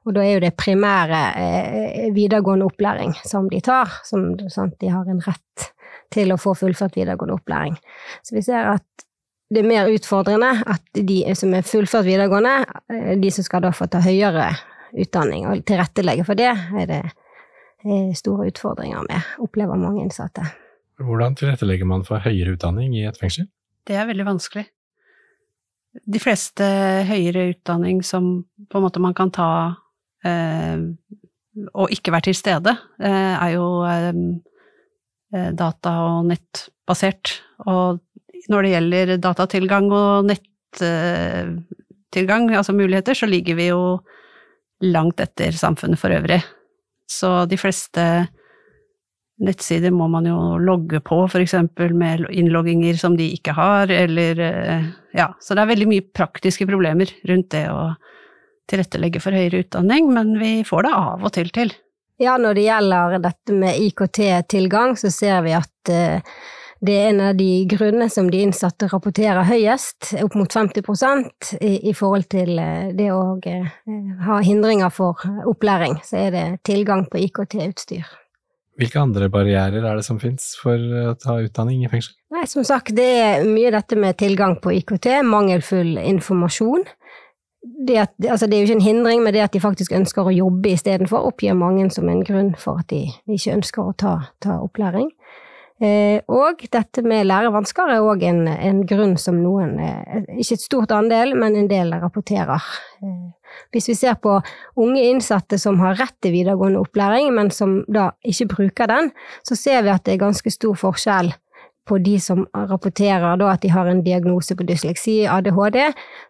Og 0.08 0.16
da 0.16 0.24
er 0.24 0.38
jo 0.38 0.44
det 0.46 0.54
primære 0.60 1.20
eh, 1.42 2.08
videregående 2.16 2.68
opplæring 2.68 3.12
som 3.28 3.52
de 3.52 3.60
tar, 3.64 3.92
som 4.08 4.34
sant, 4.52 4.78
de 4.80 4.92
har 4.92 5.08
en 5.12 5.20
rett 5.26 5.68
til 6.14 6.34
å 6.34 6.40
få 6.40 6.54
fullført 6.58 6.98
videregående 6.98 7.38
opplæring. 7.38 7.78
Så 8.26 8.36
vi 8.36 8.44
ser 8.46 8.74
at 8.76 9.08
det 9.52 9.64
er 9.64 9.68
mer 9.68 9.90
utfordrende 9.92 10.52
at 10.72 10.84
de 10.96 11.24
som 11.36 11.54
er 11.56 11.68
fullført 11.68 12.08
videregående, 12.08 12.56
eh, 12.94 13.16
de 13.20 13.32
som 13.34 13.48
skal 13.48 13.66
da 13.66 13.74
få 13.76 13.90
ta 13.92 14.04
høyere 14.04 14.52
utdanning 14.92 15.48
og 15.48 15.64
tilrettelegge 15.68 16.28
for 16.28 16.40
det, 16.40 16.52
er 16.52 16.88
det 16.90 17.02
store 18.18 18.50
utfordringer 18.52 19.08
med, 19.08 19.32
opplever 19.42 19.80
mange 19.80 20.04
innsatte. 20.04 20.44
Hvordan 21.02 21.36
tilrettelegger 21.40 21.88
man 21.90 22.06
for 22.06 22.22
høyere 22.22 22.54
utdanning 22.56 22.94
i 23.00 23.08
et 23.10 23.18
fengsel? 23.18 23.48
Det 23.88 23.98
er 23.98 24.06
veldig 24.10 24.28
vanskelig. 24.28 24.68
De 26.08 26.22
fleste 26.22 26.66
høyere 27.10 27.50
utdanning 27.56 28.04
som 28.06 28.46
på 28.70 28.80
en 28.80 28.86
måte 28.86 29.02
man 29.04 29.16
kan 29.18 29.32
ta 29.34 29.50
eh, 30.24 30.86
og 31.74 31.92
ikke 31.92 32.14
være 32.14 32.30
til 32.30 32.38
stede, 32.38 32.76
eh, 33.02 33.34
er 33.36 33.56
jo 33.58 33.66
eh, 33.88 34.14
data- 35.32 36.02
og 36.06 36.26
nettbasert. 36.28 37.42
Og 37.72 38.00
når 38.52 38.60
det 38.64 38.74
gjelder 38.74 39.18
datatilgang 39.22 39.92
og 39.94 40.26
nettilgang, 40.28 42.56
altså 42.56 42.74
muligheter, 42.76 43.14
så 43.16 43.26
ligger 43.30 43.56
vi 43.56 43.68
jo 43.70 44.00
langt 44.82 45.20
etter 45.22 45.52
samfunnet 45.56 46.00
for 46.02 46.10
øvrig. 46.16 46.44
Så 47.12 47.46
de 47.50 47.58
fleste 47.60 48.28
nettsider 49.42 49.94
må 49.94 50.08
man 50.12 50.28
jo 50.30 50.58
logge 50.62 51.02
på, 51.04 51.24
eksempel 51.42 51.94
med 51.98 52.28
innlogginger 52.30 52.98
som 53.00 53.18
de 53.18 53.32
ikke 53.36 53.56
har, 53.58 53.92
eller 53.92 54.42
eh, 54.46 54.90
ja, 55.18 55.32
så 55.42 55.58
det 55.58 55.64
er 55.64 55.72
veldig 55.74 55.90
mye 55.90 56.08
praktiske 56.14 56.68
problemer 56.70 57.12
rundt 57.30 57.50
det 57.56 57.66
å 57.72 57.94
tilrettelegge 58.72 59.22
for 59.24 59.36
høyere 59.36 59.64
utdanning, 59.66 60.12
men 60.14 60.36
vi 60.40 60.52
får 60.68 60.88
det 60.88 60.94
av 60.96 61.26
og 61.26 61.34
til 61.36 61.50
til. 61.56 61.74
Ja, 62.22 62.36
når 62.38 62.54
det 62.54 62.66
gjelder 62.68 63.20
dette 63.24 63.54
med 63.58 63.78
IKT-tilgang, 63.82 64.94
så 65.00 65.10
ser 65.10 65.40
vi 65.42 65.56
at 65.58 65.90
uh, 65.90 66.42
det 66.82 66.94
er 66.98 67.12
en 67.12 67.22
av 67.22 67.36
de 67.38 67.50
grunnene 67.70 68.10
som 68.10 68.30
de 68.30 68.40
innsatte 68.42 68.88
rapporterer 68.90 69.46
høyest, 69.46 70.16
opp 70.22 70.34
mot 70.38 70.54
50 70.54 70.82
i, 71.62 71.76
i 71.90 71.94
forhold 71.94 72.26
til 72.34 72.58
eh, 72.58 72.88
det 72.98 73.12
å 73.14 73.38
eh, 73.46 73.68
ha 74.26 74.40
hindringer 74.42 74.90
for 74.90 75.22
opplæring. 75.46 76.00
Så 76.06 76.18
er 76.24 76.34
det 76.34 76.46
tilgang 76.66 77.06
på 77.06 77.22
IKT-utstyr. 77.22 78.10
Hvilke 78.82 78.98
andre 78.98 79.30
barrierer 79.30 79.86
er 79.86 80.00
det 80.00 80.08
som 80.08 80.18
finnes 80.18 80.56
for 80.58 80.74
å 81.12 81.14
ta 81.22 81.38
utdanning 81.44 81.84
i 81.86 81.92
fengsel? 81.92 82.16
Nei, 82.34 82.48
Som 82.50 82.66
sagt, 82.66 82.96
det 82.98 83.10
er 83.20 83.46
mye 83.46 83.70
dette 83.78 84.00
med 84.00 84.18
tilgang 84.18 84.58
på 84.64 84.74
IKT, 84.80 85.12
mangelfull 85.22 86.00
informasjon. 86.02 86.88
Det, 87.62 87.98
at, 87.98 88.14
altså 88.26 88.48
det, 88.48 88.58
er 88.58 88.64
jo 88.64 88.70
ikke 88.72 88.80
en 88.80 88.88
hindring, 88.88 89.24
men 89.24 89.34
det 89.34 89.44
at 89.44 89.54
de 89.54 89.62
faktisk 89.62 89.94
ønsker 89.94 90.26
å 90.26 90.34
jobbe 90.34 90.72
istedenfor, 90.74 91.28
oppgir 91.30 91.54
mange 91.54 91.86
som 91.94 92.10
en 92.10 92.24
grunn 92.26 92.56
for 92.58 92.82
at 92.82 92.90
de 92.90 93.04
ikke 93.30 93.54
ønsker 93.60 93.84
å 93.86 93.94
ta, 93.98 94.14
ta 94.42 94.58
opplæring. 94.64 95.12
Eh, 95.82 96.22
og 96.30 96.62
dette 96.70 97.02
med 97.02 97.26
lærevansker 97.26 97.90
er 97.90 98.06
òg 98.06 98.22
en, 98.30 98.44
en, 98.52 98.82
grunn 98.86 99.16
som 99.18 99.40
noen, 99.42 99.80
eh, 99.82 100.20
ikke 100.38 100.58
et 100.60 100.66
stort 100.66 100.94
andel, 100.94 101.34
men 101.34 101.58
en 101.58 101.70
del 101.70 101.94
rapporterer. 102.04 102.66
Eh, 103.02 103.56
hvis 103.74 103.90
vi 103.90 103.96
ser 103.98 104.20
på 104.22 104.36
unge 104.78 105.02
innsatte 105.10 105.58
som 105.62 105.82
har 105.82 105.98
rett 105.98 106.14
til 106.22 106.36
videregående 106.36 106.84
opplæring, 106.84 107.32
men 107.34 107.50
som 107.54 107.80
da 107.90 108.12
ikke 108.22 108.52
bruker 108.54 108.94
den, 108.94 109.10
så 109.48 109.58
ser 109.58 109.82
vi 109.82 109.94
at 109.94 110.06
det 110.06 110.16
er 110.16 110.26
ganske 110.28 110.54
stor 110.54 110.78
forskjell 110.78 111.34
på 111.92 112.00
de 112.00 112.16
som 112.24 112.46
rapporterer 112.56 113.40
da 113.40 113.50
at 113.52 113.64
de 113.66 113.72
har 113.74 113.90
en 113.92 114.04
diagnose 114.06 114.56
på 114.56 114.68
dysleksi, 114.68 115.22
ADHD, 115.28 115.82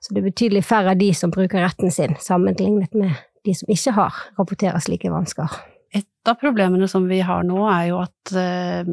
så 0.02 0.13
det 0.13 0.24
er 0.24 0.30
betydelig 0.32 0.63
færre 0.65 0.95
av 0.95 1.02
de 1.02 1.12
som 1.17 1.34
bruker 1.34 1.62
retten 1.62 1.93
sin, 1.93 2.17
sammenlignet 2.21 2.97
med 2.97 3.19
de 3.45 3.54
som 3.58 3.69
ikke 3.74 3.93
har, 3.97 4.17
rapporterer 4.39 4.82
slike 4.82 5.12
vansker. 5.13 5.60
Et 5.93 6.30
av 6.30 6.38
problemene 6.39 6.88
som 6.88 7.06
vi 7.10 7.19
har 7.26 7.43
nå, 7.45 7.60
er 7.67 7.89
jo 7.89 8.00
at 8.02 8.34
eh, 8.39 8.89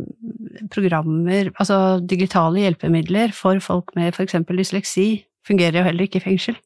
programmer, 0.75 1.53
altså 1.57 2.01
digitale 2.03 2.65
hjelpemidler 2.65 3.33
for 3.37 3.61
folk 3.65 3.95
med 3.97 4.19
eksempel 4.19 4.59
dysleksi, 4.61 5.23
fungerer 5.47 5.81
jo 5.81 5.87
heller 5.87 6.09
ikke 6.09 6.21
i 6.21 6.27
fengsel. 6.27 6.59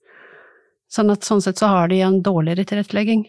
Sånn 0.93 1.12
at 1.12 1.25
sånn 1.25 1.43
sett 1.45 1.61
så 1.61 1.71
har 1.71 1.93
de 1.93 2.01
en 2.05 2.19
dårligere 2.25 2.67
tilrettelegging. 2.69 3.27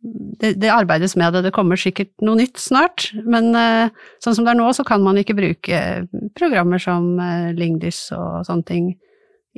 Det, 0.00 0.54
det, 0.62 0.70
arbeides 0.72 1.12
med 1.20 1.34
det, 1.34 1.42
det 1.44 1.52
kommer 1.52 1.76
sikkert 1.76 2.12
noe 2.24 2.38
nytt 2.38 2.56
snart, 2.60 3.10
men 3.28 3.50
uh, 3.52 3.92
sånn 4.24 4.38
som 4.38 4.46
det 4.46 4.54
er 4.54 4.60
nå, 4.62 4.70
så 4.72 4.84
kan 4.88 5.04
man 5.04 5.18
ikke 5.20 5.36
bruke 5.36 5.80
programmer 6.38 6.80
som 6.80 7.18
uh, 7.20 7.50
Lingdys 7.56 8.06
og 8.16 8.46
sånne 8.48 8.64
ting 8.68 8.86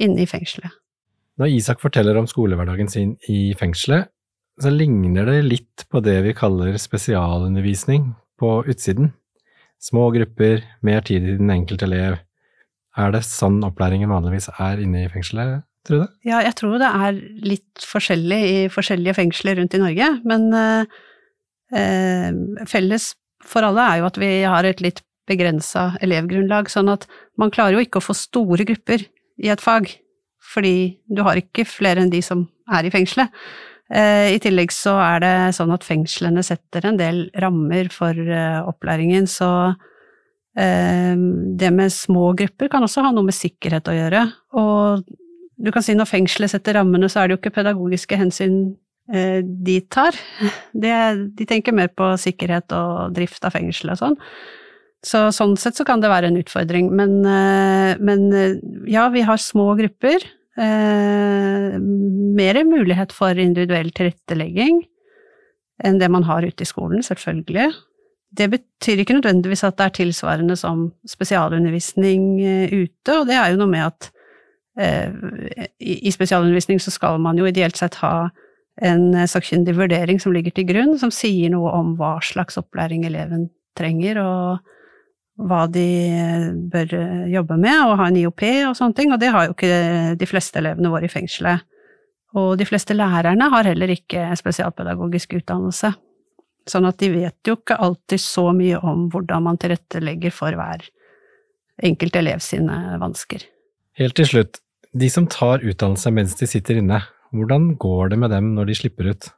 inne 0.02 0.24
i 0.24 0.26
fengselet. 0.26 0.74
Når 1.38 1.55
Isak 1.55 1.81
forteller 1.81 2.18
om 2.18 2.26
skolehverdagen 2.28 2.90
sin 2.90 3.14
i 3.31 3.55
fengselet, 3.59 4.11
så 4.61 4.70
ligner 4.70 5.31
det 5.31 5.38
litt 5.46 5.87
på 5.90 6.02
det 6.05 6.18
vi 6.26 6.35
kaller 6.37 6.76
spesialundervisning 6.78 8.11
på 8.40 8.59
utsiden. 8.68 9.12
Små 9.83 10.11
grupper, 10.14 10.61
mer 10.85 11.07
tid 11.07 11.24
i 11.24 11.38
den 11.38 11.50
enkelte 11.50 11.88
elev. 11.88 12.18
Er 12.98 13.14
det 13.14 13.22
sånn 13.24 13.62
opplæringen 13.64 14.11
vanligvis 14.12 14.50
er 14.61 14.83
inne 14.83 15.07
i 15.07 15.11
fengselet, 15.11 15.62
tror 15.87 16.03
du? 16.03 16.05
det? 16.05 16.31
Ja, 16.31 16.42
jeg 16.47 16.55
tror 16.59 16.77
det 16.83 16.90
er 16.90 17.23
litt 17.53 17.87
forskjellig 17.87 18.42
i 18.49 18.59
forskjellige 18.73 19.16
fengsler 19.18 19.59
rundt 19.61 19.75
i 19.77 19.83
Norge, 19.83 20.11
men 20.29 20.49
eh, 20.59 22.31
felles 22.71 23.12
for 23.47 23.66
alle 23.66 23.85
er 23.88 24.01
jo 24.01 24.09
at 24.09 24.21
vi 24.21 24.31
har 24.47 24.66
et 24.68 24.83
litt 24.85 25.03
begrensa 25.31 25.92
elevgrunnlag, 26.03 26.71
sånn 26.71 26.90
at 26.92 27.07
man 27.40 27.53
klarer 27.55 27.79
jo 27.79 27.85
ikke 27.85 28.01
å 28.01 28.07
få 28.11 28.16
store 28.16 28.66
grupper 28.68 29.05
i 29.42 29.51
et 29.53 29.62
fag, 29.62 29.90
fordi 30.53 31.03
du 31.07 31.23
har 31.27 31.38
ikke 31.38 31.66
flere 31.68 32.03
enn 32.03 32.12
de 32.12 32.23
som 32.25 32.47
er 32.73 32.87
i 32.87 32.92
fengselet. 32.95 33.31
Eh, 33.92 34.33
I 34.37 34.40
tillegg 34.42 34.73
så 34.75 34.97
er 35.03 35.23
det 35.23 35.35
sånn 35.57 35.73
at 35.75 35.87
fengslene 35.87 36.45
setter 36.47 36.87
en 36.88 36.99
del 37.01 37.27
rammer 37.42 37.90
for 37.92 38.16
eh, 38.16 38.61
opplæringen, 38.64 39.29
så 39.31 39.51
eh, 40.57 41.14
det 41.59 41.73
med 41.75 41.92
små 41.95 42.33
grupper 42.38 42.73
kan 42.73 42.87
også 42.87 43.05
ha 43.07 43.12
noe 43.14 43.29
med 43.29 43.37
sikkerhet 43.37 43.90
å 43.92 43.97
gjøre. 43.97 44.25
Og 44.59 45.05
du 45.62 45.70
kan 45.75 45.85
si 45.85 45.94
når 45.94 46.11
fengselet 46.11 46.53
setter 46.53 46.77
rammene, 46.79 47.11
så 47.11 47.22
er 47.22 47.29
det 47.29 47.37
jo 47.37 47.42
ikke 47.42 47.57
pedagogiske 47.61 48.18
hensyn 48.18 48.64
de 49.12 49.75
tar. 49.92 50.16
De, 50.72 50.90
de 51.37 51.44
tenker 51.46 51.75
mer 51.75 51.88
på 51.90 52.07
sikkerhet 52.22 52.70
og 52.72 53.16
drift 53.16 53.42
av 53.44 53.53
fengselet 53.53 53.96
og 53.96 54.01
sånn. 54.01 54.14
Så 55.05 55.25
sånn 55.35 55.57
sett 55.59 55.77
så 55.77 55.85
kan 55.85 56.01
det 56.01 56.09
være 56.12 56.31
en 56.31 56.38
utfordring. 56.38 56.88
Men, 56.94 57.18
men 57.98 58.22
ja, 58.88 59.09
vi 59.12 59.25
har 59.27 59.42
små 59.42 59.72
grupper 59.81 60.22
eh, 60.59 61.79
mer 62.37 62.64
mulighet 62.64 63.12
for 63.14 63.38
individuell 63.38 63.92
tilrettelegging 63.94 64.83
enn 65.83 65.98
det 65.98 66.11
man 66.12 66.27
har 66.29 66.44
ute 66.46 66.62
i 66.62 66.68
skolen, 66.68 67.03
selvfølgelig. 67.03 67.72
Det 68.33 68.48
betyr 68.53 69.03
ikke 69.03 69.18
nødvendigvis 69.18 69.64
at 69.66 69.79
det 69.79 69.87
er 69.87 69.96
tilsvarende 69.98 70.57
som 70.57 70.90
spesialundervisning 71.09 72.27
eh, 72.40 72.75
ute, 72.85 73.16
og 73.16 73.27
det 73.29 73.38
er 73.38 73.53
jo 73.53 73.62
noe 73.62 73.72
med 73.72 73.87
at 73.88 74.09
eh, 74.09 74.18
i 74.80 76.12
spesialundervisning 76.14 76.80
så 76.80 76.92
skal 76.94 77.18
man 77.20 77.37
jo 77.37 77.44
ideelt 77.48 77.76
sett 77.76 77.98
ha 78.00 78.30
en 78.80 79.12
sakkyndig 79.28 79.74
vurdering 79.76 80.20
som 80.22 80.32
ligger 80.32 80.54
til 80.56 80.64
grunn, 80.70 80.94
som 80.98 81.12
sier 81.12 81.52
noe 81.52 81.74
om 81.76 81.92
hva 81.98 82.14
slags 82.24 82.56
opplæring 82.61 83.04
eleven 83.04 83.50
trenger, 83.76 84.20
og 84.22 85.42
hva 85.42 85.66
de 85.72 85.88
bør 86.72 86.94
jobbe 87.32 87.58
med, 87.61 87.76
og 87.85 87.98
ha 88.00 88.08
en 88.08 88.16
IOP 88.20 88.44
og 88.70 88.78
sånne 88.78 88.96
ting, 88.96 89.12
og 89.12 89.20
det 89.20 89.32
har 89.35 89.48
jo 89.48 89.56
ikke 89.56 90.16
de 90.20 90.28
fleste 90.28 90.61
elevene 90.61 90.92
våre 90.92 91.08
i 91.08 91.12
fengselet. 91.12 91.68
Og 92.38 92.56
de 92.56 92.64
fleste 92.64 92.96
lærerne 92.96 93.50
har 93.52 93.68
heller 93.68 93.92
ikke 93.92 94.30
spesialpedagogisk 94.40 95.37
utdannelse. 95.40 95.92
Sånn 96.68 96.87
at 96.88 97.00
de 97.02 97.11
vet 97.12 97.48
jo 97.48 97.58
ikke 97.58 97.76
alltid 97.76 98.22
så 98.22 98.48
mye 98.56 98.78
om 98.80 99.08
hvordan 99.12 99.48
man 99.48 99.58
tilrettelegger 99.61 100.32
for 100.32 100.56
hver 100.56 100.85
enkelt 101.82 102.16
elev 102.16 102.40
sine 102.44 102.96
vansker. 103.02 103.44
Helt 104.00 104.16
til 104.16 104.28
slutt, 104.28 104.61
de 104.96 105.09
som 105.12 105.26
tar 105.28 105.64
utdannelse 105.64 106.12
mens 106.14 106.35
de 106.38 106.48
sitter 106.48 106.81
inne, 106.81 107.02
hvordan 107.33 107.74
går 107.81 108.12
det 108.12 108.18
med 108.24 108.33
dem 108.33 108.52
når 108.57 108.70
de 108.70 108.76
slipper 108.76 109.12
ut? 109.12 109.31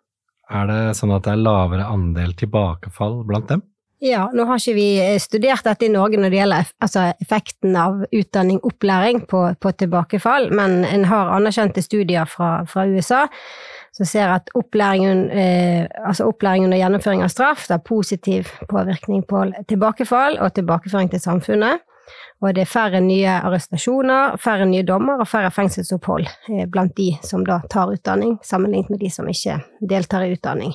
Er 0.50 0.66
det 0.68 0.80
sånn 0.98 1.14
at 1.14 1.24
det 1.26 1.34
er 1.34 1.42
lavere 1.42 1.86
andel 1.88 2.34
tilbakefall 2.38 3.22
blant 3.26 3.48
dem? 3.50 3.62
Ja, 4.04 4.26
nå 4.34 4.44
har 4.44 4.60
ikke 4.60 4.74
vi 4.76 4.88
eh, 5.00 5.16
studert 5.22 5.64
dette 5.64 5.86
i 5.86 5.92
Norge 5.92 6.18
når 6.20 6.32
det 6.32 6.40
gjelder 6.40 6.72
altså 6.84 7.04
effekten 7.22 7.76
av 7.78 8.02
utdanning, 8.12 8.58
opplæring 8.66 9.22
på, 9.30 9.46
på 9.56 9.72
tilbakefall, 9.80 10.50
men 10.52 10.82
en 10.84 11.06
har 11.08 11.32
anerkjente 11.32 11.82
studier 11.82 12.28
fra, 12.28 12.66
fra, 12.68 12.84
USA 12.90 13.24
som 13.94 14.08
ser 14.10 14.32
at 14.34 14.50
opplæringen, 14.58 15.28
eh, 15.30 15.86
altså 16.02 16.26
opplæring 16.28 16.66
under 16.66 16.82
gjennomføring 16.82 17.22
av 17.24 17.32
straff 17.32 17.68
har 17.70 17.80
positiv 17.86 18.50
påvirkning 18.68 19.22
på 19.30 19.46
tilbakefall 19.70 20.36
og 20.42 20.52
tilbakeføring 20.58 21.12
til 21.14 21.22
samfunnet. 21.22 21.86
Og 22.42 22.54
det 22.54 22.64
er 22.64 22.68
færre 22.68 23.00
nye 23.00 23.34
arrestasjoner, 23.46 24.36
færre 24.42 24.66
nye 24.68 24.84
dommer 24.86 25.20
og 25.22 25.28
færre 25.28 25.52
fengselsopphold 25.54 26.26
eh, 26.50 26.64
blant 26.70 26.96
de 26.98 27.12
som 27.24 27.44
da 27.46 27.60
tar 27.70 27.92
utdanning, 27.94 28.36
sammenlignet 28.44 28.90
med 28.92 29.00
de 29.04 29.10
som 29.12 29.28
ikke 29.30 29.60
deltar 29.80 30.26
i 30.26 30.34
utdanning. 30.34 30.74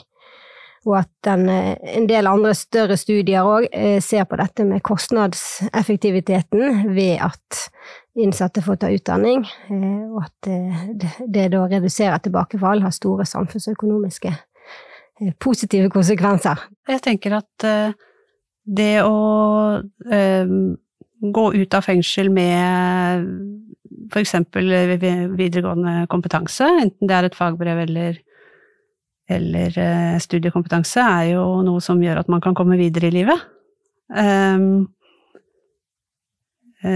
Og 0.88 0.96
at 1.02 1.10
den, 1.28 1.50
eh, 1.52 1.76
en 2.00 2.08
del 2.10 2.30
andre 2.32 2.56
større 2.58 2.98
studier 2.98 3.46
òg 3.46 3.68
eh, 3.70 4.00
ser 4.02 4.26
på 4.30 4.40
dette 4.40 4.66
med 4.66 4.84
kostnadseffektiviteten 4.88 6.94
ved 6.96 7.20
at 7.28 7.66
innsatte 8.20 8.64
får 8.66 8.82
ta 8.82 8.90
utdanning, 8.92 9.46
og 9.70 10.24
at 10.26 10.48
det 11.32 11.46
da 11.54 11.62
reduserer 11.72 12.20
tilbakefall, 12.20 12.82
har 12.84 12.92
store 12.92 13.24
samfunnsøkonomiske 13.30 14.34
positive 15.40 15.88
konsekvenser. 15.94 16.66
Jeg 16.90 17.00
tenker 17.06 17.38
at 17.38 17.68
det 18.66 18.96
å 19.06 19.14
gå 21.20 21.46
ut 21.54 21.76
av 21.76 21.84
fengsel 21.84 22.30
med 22.32 23.26
f.eks. 24.10 24.36
videregående 25.38 26.06
kompetanse, 26.12 26.68
enten 26.82 27.10
det 27.10 27.16
er 27.16 27.28
et 27.28 27.38
fagbrev 27.38 27.84
eller, 27.86 28.20
eller 29.30 29.80
eh, 29.84 30.16
studiekompetanse, 30.24 31.04
er 31.04 31.34
jo 31.36 31.44
noe 31.66 31.84
som 31.84 32.02
gjør 32.04 32.24
at 32.24 32.32
man 32.32 32.42
kan 32.44 32.58
komme 32.58 32.80
videre 32.80 33.12
i 33.12 33.18
livet. 33.20 33.44
Um, 34.10 34.88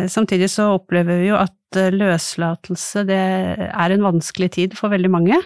samtidig 0.10 0.48
så 0.50 0.72
opplever 0.80 1.20
vi 1.22 1.28
jo 1.30 1.38
at 1.38 1.78
eh, 1.78 1.94
løslatelse 1.94 3.04
det 3.06 3.22
er 3.68 3.94
en 3.94 4.08
vanskelig 4.08 4.54
tid 4.58 4.78
for 4.80 4.94
veldig 4.94 5.12
mange, 5.14 5.38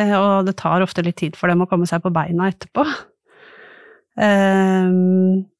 og 0.00 0.46
det 0.46 0.54
tar 0.60 0.84
ofte 0.84 1.02
litt 1.02 1.18
tid 1.18 1.34
for 1.36 1.50
dem 1.50 1.64
å 1.64 1.68
komme 1.68 1.88
seg 1.90 2.00
på 2.04 2.12
beina 2.14 2.46
etterpå. 2.52 2.84
Um, 4.14 5.50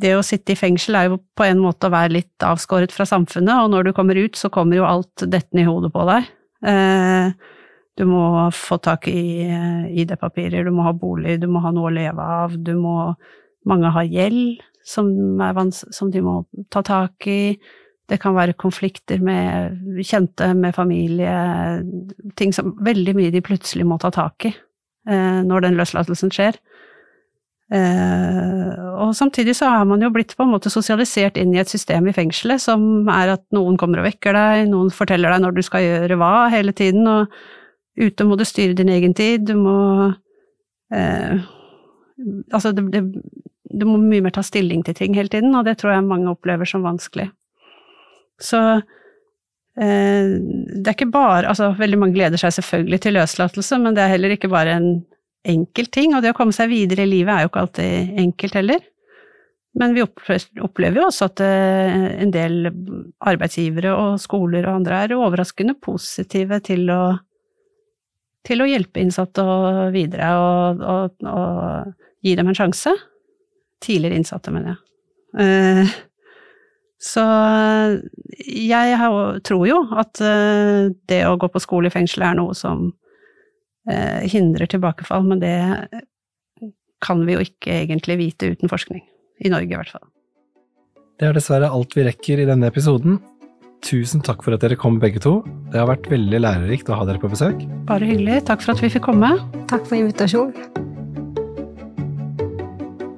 det 0.00 0.14
å 0.16 0.24
sitte 0.24 0.54
i 0.54 0.58
fengsel 0.58 0.96
er 0.96 1.10
jo 1.10 1.18
på 1.36 1.44
en 1.44 1.60
måte 1.60 1.88
å 1.88 1.92
være 1.92 2.14
litt 2.16 2.46
avskåret 2.46 2.94
fra 2.94 3.04
samfunnet, 3.08 3.64
og 3.64 3.72
når 3.74 3.88
du 3.88 3.92
kommer 3.96 4.18
ut, 4.18 4.38
så 4.38 4.48
kommer 4.52 4.78
jo 4.78 4.88
alt 4.88 5.24
dettende 5.26 5.64
i 5.64 5.68
hodet 5.68 5.92
på 5.92 6.06
deg. 6.08 6.30
Eh, 6.72 7.52
du 8.00 8.06
må 8.08 8.24
få 8.56 8.78
tak 8.80 9.08
i 9.12 9.44
eh, 9.44 9.84
ID-papirer, 10.02 10.64
du 10.64 10.72
må 10.72 10.86
ha 10.86 10.94
bolig, 10.96 11.36
du 11.42 11.48
må 11.52 11.60
ha 11.64 11.72
noe 11.74 11.90
å 11.90 11.94
leve 11.94 12.32
av, 12.42 12.58
du 12.58 12.74
må 12.80 13.14
Mange 13.62 13.92
har 13.94 14.02
gjeld 14.10 14.56
som, 14.82 15.06
som 15.94 16.08
de 16.10 16.18
må 16.18 16.40
ta 16.66 16.80
tak 16.82 17.28
i. 17.30 17.54
Det 18.10 18.16
kan 18.18 18.34
være 18.34 18.56
konflikter 18.58 19.20
med 19.22 20.02
kjente, 20.02 20.48
med 20.58 20.74
familie, 20.74 21.36
ting 22.34 22.50
som 22.50 22.72
Veldig 22.82 23.14
mye 23.14 23.30
de 23.30 23.44
plutselig 23.46 23.86
må 23.86 24.00
ta 24.02 24.10
tak 24.10 24.48
i 24.48 24.50
eh, 24.50 25.38
når 25.46 25.68
den 25.68 25.78
løslatelsen 25.78 26.34
skjer. 26.34 26.58
Eh, 27.72 28.72
og 29.00 29.14
samtidig 29.16 29.54
så 29.56 29.70
er 29.70 29.86
man 29.88 30.02
jo 30.04 30.10
blitt 30.12 30.34
på 30.36 30.44
en 30.44 30.52
måte 30.52 30.70
sosialisert 30.72 31.38
inn 31.40 31.54
i 31.54 31.60
et 31.62 31.70
system 31.72 32.10
i 32.10 32.12
fengselet 32.12 32.60
som 32.60 33.08
er 33.08 33.32
at 33.38 33.44
noen 33.56 33.78
kommer 33.80 34.02
og 34.02 34.08
vekker 34.10 34.36
deg, 34.36 34.66
noen 34.68 34.92
forteller 34.92 35.32
deg 35.32 35.44
når 35.44 35.56
du 35.56 35.62
skal 35.64 35.86
gjøre 35.86 36.18
hva 36.20 36.50
hele 36.52 36.74
tiden, 36.76 37.08
og 37.08 37.32
ute 37.96 38.26
må 38.28 38.36
du 38.36 38.44
styre 38.48 38.76
din 38.76 38.92
egen 38.92 39.16
tid, 39.16 39.48
du 39.48 39.56
må 39.60 39.78
eh, 40.94 41.48
Altså, 42.54 42.70
det, 42.70 42.84
det, 42.92 43.00
du 43.66 43.86
må 43.88 43.96
mye 43.98 44.22
mer 44.22 44.34
ta 44.36 44.44
stilling 44.46 44.84
til 44.86 44.94
ting 44.94 45.16
hele 45.16 45.32
tiden, 45.32 45.56
og 45.58 45.64
det 45.66 45.78
tror 45.80 45.96
jeg 45.96 46.04
mange 46.06 46.30
opplever 46.30 46.68
som 46.68 46.84
vanskelig. 46.86 47.24
Så 48.38 48.60
eh, 49.80 50.28
det 50.36 50.84
er 50.84 50.94
ikke 50.94 51.10
bare 51.10 51.48
Altså, 51.50 51.72
veldig 51.80 51.98
mange 51.98 52.14
gleder 52.14 52.38
seg 52.38 52.54
selvfølgelig 52.60 53.00
til 53.02 53.16
løslatelse, 53.18 53.80
men 53.82 53.96
det 53.96 54.04
er 54.04 54.12
heller 54.12 54.36
ikke 54.36 54.52
bare 54.52 54.76
en 54.76 54.88
enkel 55.42 55.88
ting, 55.90 56.14
og 56.14 56.22
det 56.22 56.32
å 56.32 56.36
komme 56.36 56.54
seg 56.54 56.70
videre 56.70 57.04
i 57.04 57.10
livet 57.10 57.34
er 57.34 57.44
jo 57.44 57.50
ikke 57.50 57.64
alltid 57.66 58.18
enkelt 58.22 58.58
heller. 58.60 58.84
Men 59.80 59.94
vi 59.96 60.04
opplever 60.04 61.00
jo 61.00 61.06
også 61.08 61.30
at 61.30 61.40
eh, 61.44 61.94
en 62.22 62.32
del 62.34 62.68
arbeidsgivere 63.24 63.94
og 63.96 64.20
skoler 64.20 64.66
og 64.66 64.82
andre 64.82 65.00
er 65.06 65.14
overraskende 65.16 65.74
positive 65.80 66.60
til 66.66 66.92
å, 66.92 67.02
til 68.44 68.60
å 68.62 68.68
hjelpe 68.68 69.00
innsatte 69.00 69.46
videre 69.94 70.28
og, 70.36 70.84
og, 70.84 71.26
og, 71.32 71.98
gi 72.22 72.36
dem 72.38 72.52
en 72.52 72.58
sjanse. 72.58 72.92
Tidligere 73.82 74.20
innsatte, 74.20 74.52
mener 74.54 74.74
jeg. 74.74 74.82
Eh, 75.42 75.94
så 77.02 77.24
jeg 78.44 78.98
tror 79.48 79.64
jo 79.66 79.80
at 79.98 80.20
eh, 80.22 80.92
det 81.10 81.24
å 81.26 81.38
gå 81.40 81.48
på 81.50 81.64
skole 81.64 81.88
i 81.88 81.94
fengsel 81.96 82.28
er 82.28 82.36
noe 82.38 82.54
som 82.54 82.92
Eh, 82.92 83.01
hindrer 84.32 84.70
tilbakefall, 84.70 85.24
men 85.26 85.40
det 85.42 85.56
kan 87.02 87.24
vi 87.26 87.34
jo 87.34 87.42
ikke 87.42 87.82
egentlig 87.82 88.18
vite 88.20 88.52
uten 88.54 88.70
forskning. 88.70 89.02
I 89.42 89.50
Norge, 89.50 89.72
i 89.72 89.78
hvert 89.78 89.90
fall. 89.90 90.04
Det 91.18 91.28
er 91.28 91.34
dessverre 91.36 91.70
alt 91.70 91.96
vi 91.96 92.04
rekker 92.06 92.42
i 92.42 92.46
denne 92.48 92.70
episoden. 92.70 93.18
Tusen 93.82 94.22
takk 94.22 94.44
for 94.46 94.54
at 94.54 94.62
dere 94.62 94.78
kom 94.78 95.00
begge 95.02 95.22
to. 95.22 95.40
Det 95.72 95.80
har 95.80 95.90
vært 95.90 96.06
veldig 96.10 96.42
lærerikt 96.44 96.92
å 96.92 97.00
ha 97.00 97.08
dere 97.08 97.22
på 97.22 97.32
besøk. 97.32 97.66
Bare 97.90 98.06
hyggelig. 98.06 98.44
Takk 98.46 98.62
for 98.62 98.76
at 98.76 98.84
vi 98.84 98.92
fikk 98.94 99.08
komme. 99.10 99.34
Takk 99.72 99.88
for 99.88 99.98
invitasjonen. 99.98 100.91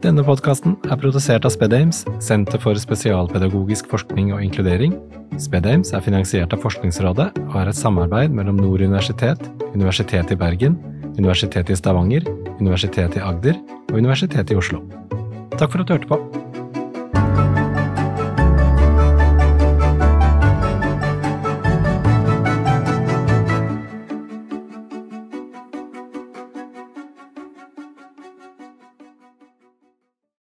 Denne 0.04 0.20
podkasten 0.20 0.74
er 0.92 0.98
produsert 1.00 1.46
av 1.48 1.52
SpedAmes, 1.54 2.02
Senter 2.20 2.60
for 2.60 2.76
spesialpedagogisk 2.76 3.86
forskning 3.88 4.34
og 4.36 4.42
inkludering. 4.44 4.92
SpedAmes 5.40 5.94
er 5.96 6.04
finansiert 6.04 6.52
av 6.52 6.60
Forskningsrådet 6.60 7.30
og 7.46 7.56
er 7.62 7.70
et 7.70 7.78
samarbeid 7.78 8.34
mellom 8.36 8.60
Nord 8.60 8.84
universitet, 8.84 9.40
Universitetet 9.72 10.36
i 10.36 10.40
Bergen, 10.44 10.76
Universitetet 11.16 11.72
i 11.72 11.80
Stavanger, 11.80 12.28
Universitetet 12.58 13.16
i 13.16 13.24
Agder 13.24 13.56
og 13.88 13.96
Universitetet 13.96 14.52
i 14.52 14.60
Oslo. 14.60 14.84
Takk 15.56 15.72
for 15.72 15.80
at 15.80 15.88
du 15.88 15.96
hørte 15.96 16.12
på. 16.12 16.53